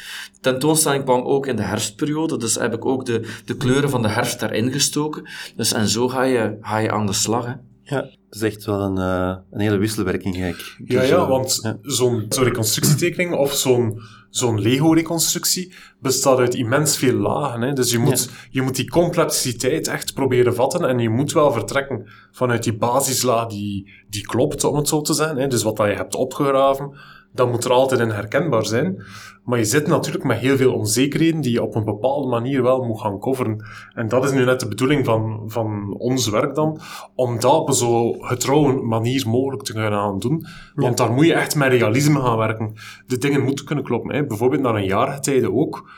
[0.41, 4.07] Tentoonstelling kwam ook in de herfstperiode, dus heb ik ook de, de kleuren van de
[4.07, 5.29] herfst daarin gestoken.
[5.55, 7.53] Dus en zo ga je, ga je aan de slag, hè.
[7.89, 10.75] Ja, het is echt wel een, eh, een hele wisselwerking, gek.
[10.85, 11.77] Ja, Dus, ja, eh, want ja.
[11.81, 17.61] zo'n reconstructietekening of zo'n zo'n Lego-reconstructie bestaat uit immens veel lagen.
[17.61, 17.73] Hè?
[17.73, 22.09] Dus je moet, je moet die complexiteit echt proberen vatten en je moet wel vertrekken
[22.31, 25.37] vanuit die basislaag die, die klopt, om het zo te zeggen.
[25.37, 25.47] Hè?
[25.47, 26.97] Dus wat dat je hebt opgegraven,
[27.33, 29.03] dat moet er altijd in herkenbaar zijn.
[29.47, 32.83] Maar je zit natuurlijk met heel veel onzekerheden die je op een bepaalde manier wel
[32.83, 33.65] moet gaan coveren.
[33.93, 36.79] En dat is nu net de bedoeling van, van ons werk dan,
[37.15, 40.45] om dat op zo getrouwe manier mogelijk te gaan doen.
[40.75, 42.73] Want daar moet je echt met realisme gaan werken.
[43.05, 44.15] De dingen moeten kunnen kloppen.
[44.15, 44.25] Hè.
[44.25, 45.89] Bijvoorbeeld naar een jaargetijde ook.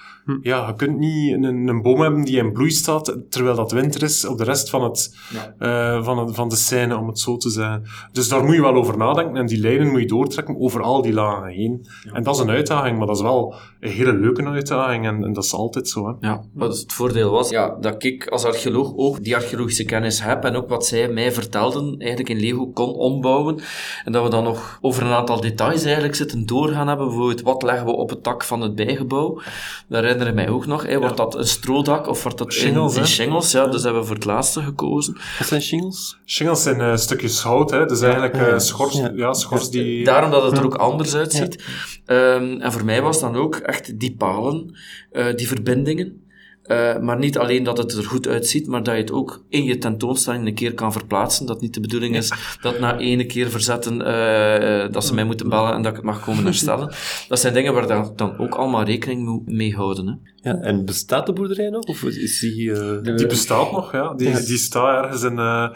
[0.41, 4.03] Ja, je kunt niet een, een boom hebben die in bloei staat, terwijl dat winter
[4.03, 5.17] is op de rest van, het,
[5.57, 7.83] eh, van, het, van de scène, om het zo te zeggen.
[8.11, 11.01] Dus daar moet je wel over nadenken en die lijnen moet je doortrekken over al
[11.01, 11.87] die lagen heen.
[12.13, 13.38] En dat is een uitdaging, maar dat is wel
[13.79, 16.07] een hele leuke uitdaging en, en dat is altijd zo.
[16.07, 16.27] Hè.
[16.27, 20.43] Ja, wat het voordeel was, ja, dat ik als archeoloog ook die archeologische kennis heb
[20.43, 23.59] en ook wat zij mij vertelden, eigenlijk in Lego kon ombouwen.
[24.05, 27.07] En dat we dan nog over een aantal details eigenlijk zitten doorgaan hebben.
[27.07, 29.41] Bijvoorbeeld, wat leggen we op het dak van het bijgebouw?
[29.87, 30.87] Daar herinner ik mij ook nog.
[30.87, 33.51] Hè, wordt dat een stroodak of wordt dat Shingles, in, shingles?
[33.51, 35.17] Ja, dus hebben we voor het laatste gekozen.
[35.37, 36.19] Wat zijn shingles?
[36.25, 37.85] Shingles zijn eh, stukjes hout, hè.
[37.85, 39.11] dus eigenlijk eh, schors, Ja.
[39.15, 39.33] ja.
[39.33, 40.03] schors die...
[40.03, 41.63] Daarom dat het er ook anders uitziet.
[42.05, 44.75] Ehm, en voor mij was dan ook echt die palen,
[45.11, 46.23] eh, die verbindingen.
[46.63, 49.63] Eh, maar niet alleen dat het er goed uitziet, maar dat je het ook in
[49.63, 51.45] je tentoonstelling een keer kan verplaatsen.
[51.45, 55.49] Dat niet de bedoeling is dat na ene keer verzetten, eh, dat ze mij moeten
[55.49, 56.93] bellen en dat ik het mag komen herstellen.
[57.27, 60.07] Dat zijn dingen waar dan, dan ook allemaal rekening moet mee houden.
[60.41, 60.49] Hè.
[60.49, 61.83] Ja, en bestaat de boerderij nog?
[61.83, 62.71] Of is die...
[62.73, 64.13] eh, Die bestaat nog, ja.
[64.13, 64.39] Die, Ja.
[64.39, 65.69] die staat ergens in eh,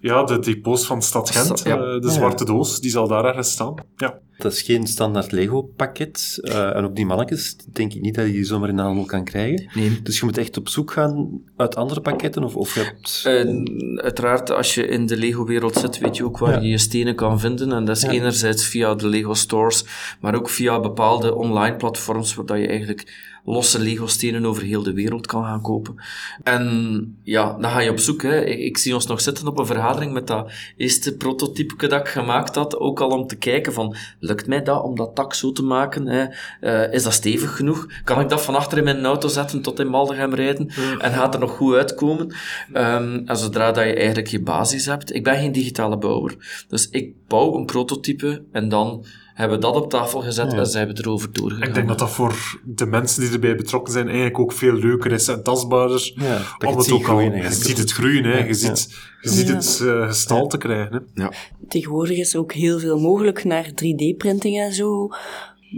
[0.00, 1.62] ja, de depots van Stad Gent.
[1.64, 1.76] Ja.
[1.76, 2.12] eh, de Ja.
[2.12, 3.74] zwarte doos, die zal daar ergens staan.
[3.96, 4.18] Ja.
[4.38, 6.38] Dat is geen standaard Lego-pakket.
[6.42, 9.04] eh, en ook die mannetjes, denk ik niet dat je die zomaar in de handel
[9.04, 9.70] kan krijgen.
[9.74, 10.02] Nee.
[10.02, 13.22] Dus je moet echt op zoek gaan uit andere pakketten, of, of je hebt...
[13.24, 13.62] Eh,
[14.04, 16.60] uiteraard, als je in de Lego-wereld zit, weet je ook waar Ja.
[16.60, 17.72] je je stenen kan vinden.
[17.72, 18.10] En dat is Ja.
[18.10, 19.84] enerzijds via de Lego stores,
[20.20, 24.92] maar ook via bepaalde online platforms, waar dat je eigenlijk losse Lego-stenen over heel de
[24.92, 25.94] wereld kan gaan kopen.
[26.42, 28.22] En ja, dan ga je op zoek.
[28.22, 28.44] Hè.
[28.44, 32.08] Ik, ik zie ons nog zitten op een vergadering met dat eerste prototype dat ik
[32.08, 35.52] gemaakt had, ook al om te kijken van, lukt mij dat om dat dak zo
[35.52, 36.06] te maken?
[36.06, 36.26] Hè?
[36.60, 37.86] Eh, is dat stevig genoeg?
[38.04, 40.68] Kan ik dat van achter in mijn auto zetten tot in Maldegem rijden?
[40.98, 42.34] En gaat er nog goed uitkomen?
[42.72, 46.88] Ehm, en zodra dat je eigenlijk je basis hebt, ik ben geen digitale bouwer, dus
[46.90, 49.04] ik bouw een prototype en dan
[49.36, 51.68] hebben dat op tafel gezet en zijn we erover doorgegaan.
[51.68, 55.12] Ik denk dat dat voor de mensen die erbij betrokken zijn eigenlijk ook veel leuker
[55.12, 56.12] is en tastbaarder.
[56.14, 58.38] Ja, dat het het ook ziet al, je ziet het groeien, hè.
[58.38, 59.54] Ja, je ziet, je ziet Ja.
[59.54, 61.06] het eh, gestalte krijgen.
[61.14, 61.26] Hè.
[61.68, 65.08] Tegenwoordig is er ook heel veel mogelijk naar 3D-printing en zo.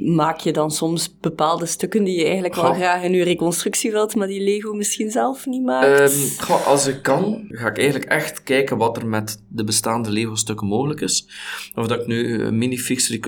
[0.05, 4.15] Maak je dan soms bepaalde stukken die je eigenlijk wel graag in je reconstructie wilt,
[4.15, 6.01] maar die Lego misschien zelf niet maakt?
[6.01, 10.11] Ehm, goh, als ik kan, ga ik eigenlijk echt kijken wat er met de bestaande
[10.11, 11.29] Lego-stukken mogelijk is.
[11.75, 13.19] Of dat ik nu een minifix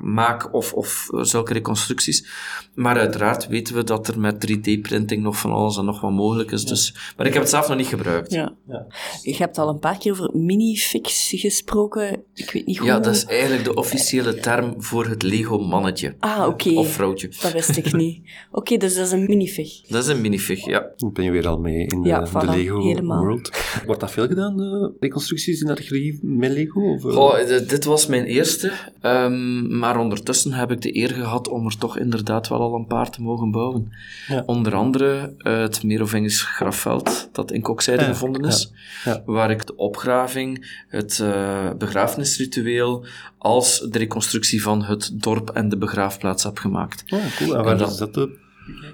[0.00, 2.26] maak of, of zulke reconstructies.
[2.74, 6.50] Maar uiteraard weten we dat er met 3D-printing nog van alles en nog wat mogelijk
[6.50, 6.64] is.
[6.64, 8.32] Dus, maar ik heb het zelf nog niet gebruikt.
[8.32, 8.52] ja.
[9.22, 12.22] Je hebt al een paar keer over minifix gesproken.
[12.34, 12.86] Ik weet niet hoe.
[12.86, 15.93] Ja, dat is eigenlijk de officiële term voor het Lego-mannetje.
[16.18, 16.70] Ah, oké.
[16.70, 17.28] Of vrouwtje.
[17.42, 18.22] Dat wist ik niet.
[18.50, 19.80] Oké, dus dat is een minifig.
[19.88, 20.86] Dat is een minifig, ja.
[20.96, 23.18] Dan ben je weer al mee in de, Ja, de voilà, Lego helemaal.
[23.24, 23.50] world.
[23.86, 26.80] Wordt dat veel gedaan, eh, reconstructies in de archeologie met Lego?
[26.80, 27.04] Of,
[27.36, 27.68] eh?
[27.68, 31.98] Dit was mijn eerste, ehm, maar ondertussen heb ik de eer gehad om er toch
[31.98, 33.92] inderdaad wel al een paar te mogen bouwen.
[34.28, 34.42] Ja.
[34.46, 38.72] Onder andere eh, het Merovingisch grafveld dat in Kokzijde Ja, gevonden is,
[39.04, 39.22] ja.
[39.26, 43.04] waar ik de opgraving, het eh, begrafenisritueel,
[43.38, 47.04] als de reconstructie van het dorp en de begraafplaats heb gemaakt.
[47.36, 47.56] Cool.
[47.56, 48.16] En waar En dat- is dat?
[48.16, 48.24] eh?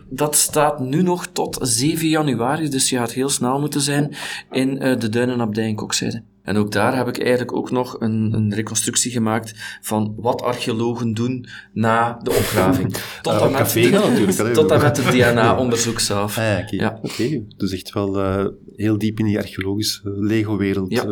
[0.09, 4.15] Dat staat nu nog tot 7 januari, dus je gaat heel snel moeten zijn
[4.51, 6.23] in eh, de Duinenabdij in Kokzijde.
[6.43, 11.15] En ook daar heb ik eigenlijk ook nog een, een reconstructie gemaakt van wat archeologen
[11.15, 12.93] doen na de opgraving.
[13.23, 16.39] Tot, en, op met de, natuurlijk, tot en met het DNA-onderzoek zelf.
[16.39, 17.23] Ah, ja, oké.
[17.23, 17.41] Ja.
[17.57, 20.93] Dus echt wel eh, heel diep in die archeologische Lego-wereld.
[20.93, 21.05] Ja.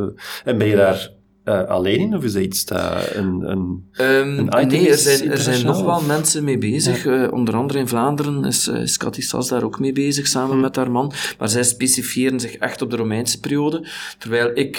[0.45, 1.11] en ben je daar
[1.49, 3.51] eh, alleen in, of is dat iets dat een...
[3.51, 7.07] een Ehm, Een nee, er is zijn, er zijn nog wel mensen mee bezig.
[7.07, 10.57] Eh, onder andere in Vlaanderen is, uh, is Cathy Sas daar ook mee bezig, samen
[10.57, 10.61] Hm.
[10.61, 11.13] met haar man.
[11.39, 13.87] Maar zij specifieren zich echt op de Romeinse periode.
[14.19, 14.77] Terwijl ik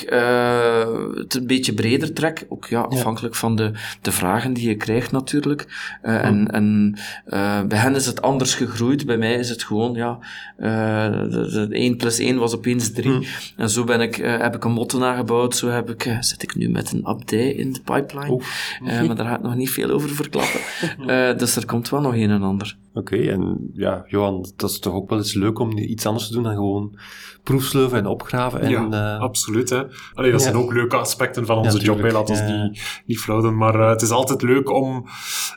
[1.16, 2.46] het een beetje breder trek.
[2.50, 5.68] Ook ja, afhankelijk van de, de vragen die je krijgt natuurlijk.
[6.02, 6.08] Hm.
[6.08, 6.94] En, en
[7.26, 9.06] eh, bij hen is het anders gegroeid.
[9.06, 10.20] Bij mij is het gewoon, ja,
[10.58, 13.12] eh de, de 1 plus 1 was opeens 3.
[13.12, 13.24] Hm.
[13.58, 15.56] En zo ben ik, heb ik een motte nagebouwd.
[15.56, 18.42] Zo heb ik, zit ik nu met een abdij in de pipeline.
[18.86, 20.60] Eh, maar daar ga ik nog niet veel over verklappen.
[21.08, 22.78] Eh, dus er komt wel nog een en ander.
[23.00, 26.34] Oké, en ja, Johan, dat is toch ook wel eens leuk om iets anders te
[26.34, 26.98] doen dan gewoon
[27.44, 28.62] proefsleuven en opgraven.
[28.62, 29.70] En, ja, eh, absoluut.
[29.70, 29.82] Hè.
[30.14, 30.46] Allee, dat ja.
[30.48, 32.12] zijn ook leuke aspecten van onze Ja, job, hè.
[32.12, 32.64] laat ons Ja.
[32.64, 33.58] niet, niet flauw doen.
[33.58, 35.06] Maar eh, het is altijd leuk om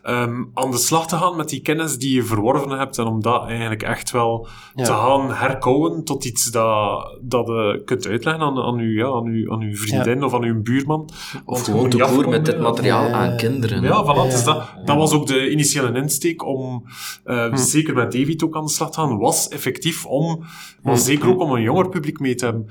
[0.02, 3.22] ehm, aan de slag te gaan met die kennis die je verworven hebt en om
[3.22, 4.84] dat eigenlijk echt wel Ja.
[4.84, 9.26] te gaan herkouwen tot iets dat, dat je kunt uitleggen aan, aan, uw, ja, aan,
[9.26, 11.08] uw, aan uw vriendin of aan uw buurman.
[11.44, 13.12] Of gewoon je te koer met dit materiaal Ja.
[13.12, 13.82] aan kinderen.
[13.82, 14.30] Ja, voilà.
[14.30, 16.84] Dus dat, dat was ook de initiële insteek om,
[17.32, 17.56] eh, Hm.
[17.56, 20.38] zeker met David ook aan de slag gaan, was effectief om,
[20.82, 21.00] maar Hm.
[21.00, 22.66] zeker ook om een jonger publiek mee te hebben.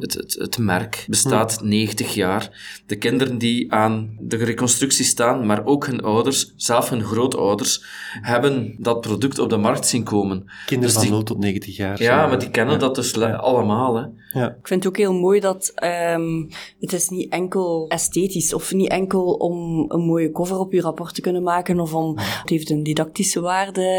[0.00, 2.50] Het, het, het merk bestaat 90 jaar.
[2.86, 7.84] De kinderen die aan de reconstructie staan, maar ook hun ouders, zelf hun grootouders,
[8.20, 10.44] hebben dat product op de markt zien komen.
[10.66, 12.02] kinderen Dus van die- 0 tot 90 jaar.
[12.02, 12.28] Ja, zo.
[12.28, 12.80] maar die kennen Ja.
[12.80, 13.94] dat dus le- allemaal.
[13.94, 14.04] Hè.
[14.40, 14.48] Ja.
[14.48, 16.42] Ik vind het ook heel mooi dat ehm,
[16.80, 21.14] het is niet enkel esthetisch of niet enkel om een mooie cover op je rapport
[21.14, 23.89] te kunnen maken of om het heeft een didactische waarde.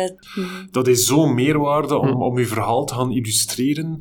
[0.71, 2.07] Dat is zo'n meerwaarde Hm.
[2.07, 3.99] om, om je verhaal te gaan illustreren,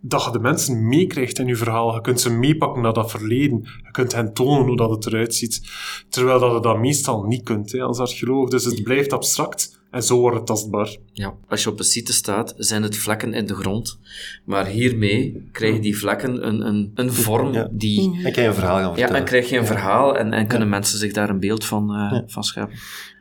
[0.00, 1.94] dat je de mensen meekrijgt in je verhaal.
[1.94, 3.60] Je kunt ze meepakken naar dat verleden.
[3.84, 5.62] Je kunt hen tonen hoe dat het eruit ziet.
[6.08, 8.48] Terwijl dat je dat meestal niet kunt hè, als archeoloog.
[8.50, 10.96] Dus het blijft abstract en zo wordt het tastbaar.
[11.12, 11.34] Ja.
[11.48, 13.98] Als je op een site staat, zijn het vlekken in de grond.
[14.44, 17.68] Maar hiermee krijgen die vlekken een, een, een vorm Ja.
[17.72, 18.22] die...
[18.22, 19.16] Dan kan je een verhaal gaan Ja, vertellen.
[19.16, 21.96] en krijg je een verhaal en, en kunnen mensen zich daar een beeld van, eh,
[22.12, 22.24] Ja.
[22.26, 22.76] van scheppen.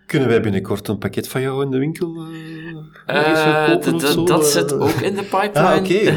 [0.08, 2.16] Kunnen wij binnenkort een pakket van jou in de winkel
[3.06, 4.24] eh, Eh, zo?
[4.24, 5.60] dat zit ook in de pipeline.
[5.60, 6.14] Ah, oké.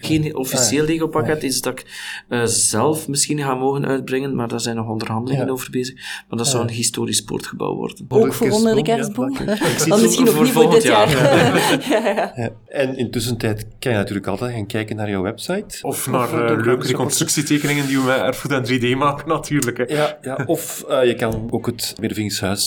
[0.08, 1.86] Geen officieel Lego-pakket, iets dat ik
[2.28, 5.52] eh, zelf misschien ga mogen uitbrengen, maar daar zijn nog onderhandelingen Ja.
[5.52, 5.94] over bezig.
[6.28, 8.06] Maar dat zou een historisch sportgebouw worden.
[8.08, 9.44] Ook voor onder de kerstboom, ja,
[9.88, 11.10] Dan misschien voor nog niet voor volgend dit jaar.
[11.10, 11.90] jaar.
[11.90, 12.32] ja, ja.
[12.36, 12.50] Ja.
[12.68, 15.78] En intussen tijd kan je natuurlijk altijd gaan kijken naar jouw website.
[15.82, 19.76] Of naar door leuke reconstructietekeningen die we met Erfgoed en 3D maken, natuurlijk.
[19.76, 19.84] Hè.
[19.94, 20.42] Ja, ja.
[20.46, 21.94] of eh, je kan ook het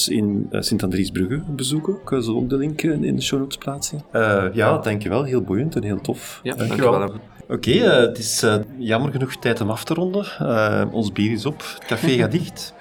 [0.10, 1.94] In eh, Sint-Andriesbrugge bezoeken.
[1.94, 4.02] Ik zal ook de link eh, in de show notes plaatsen.
[4.12, 5.24] Eh, ja, dankjewel.
[5.24, 6.40] Heel boeiend en heel tof.
[6.44, 6.92] Ja, Dankjewel.
[6.92, 7.22] dankjewel.
[7.48, 10.26] Oké, eh, het is eh, jammer genoeg tijd om af te ronden.
[10.40, 12.74] Eh, ons bier is op, het café gaat dicht.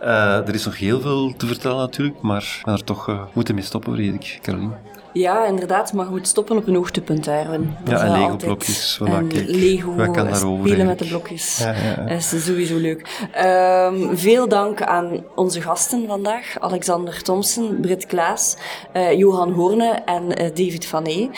[0.00, 3.22] Eh, er is nog heel veel te vertellen natuurlijk, maar we gaan er toch eh,
[3.32, 4.70] moeten mee stoppen, weet ik, Caroline.
[5.12, 7.76] Ja, inderdaad, maar je moet stoppen op een hoogtepunt, Erwin.
[7.84, 9.00] Dat Ja, en Lego-blokjes.
[9.46, 11.58] Lego, Wat kan daarover spelen met de blokjes.
[11.58, 12.06] Ja, ja, ja.
[12.06, 13.28] Dat is sowieso leuk.
[13.32, 16.54] Ehm, veel dank aan onze gasten vandaag.
[16.58, 18.56] Alexander Thompson, Britt Klaas,
[18.92, 21.28] eh, Johan Hoorne en eh, David Van E.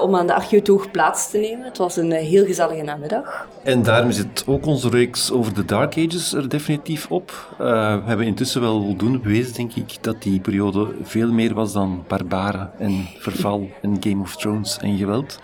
[0.00, 1.64] om aan de archeotoog plaats te nemen.
[1.64, 3.48] Het was een heel gezellige namiddag.
[3.62, 7.54] En daarom zit ook onze reeks over de Dark Ages er definitief op.
[7.58, 12.04] We hebben intussen wel voldoende bewezen, denk ik, dat die periode veel meer was dan
[12.08, 15.38] barbaren en verval en Game of Thrones en geweld.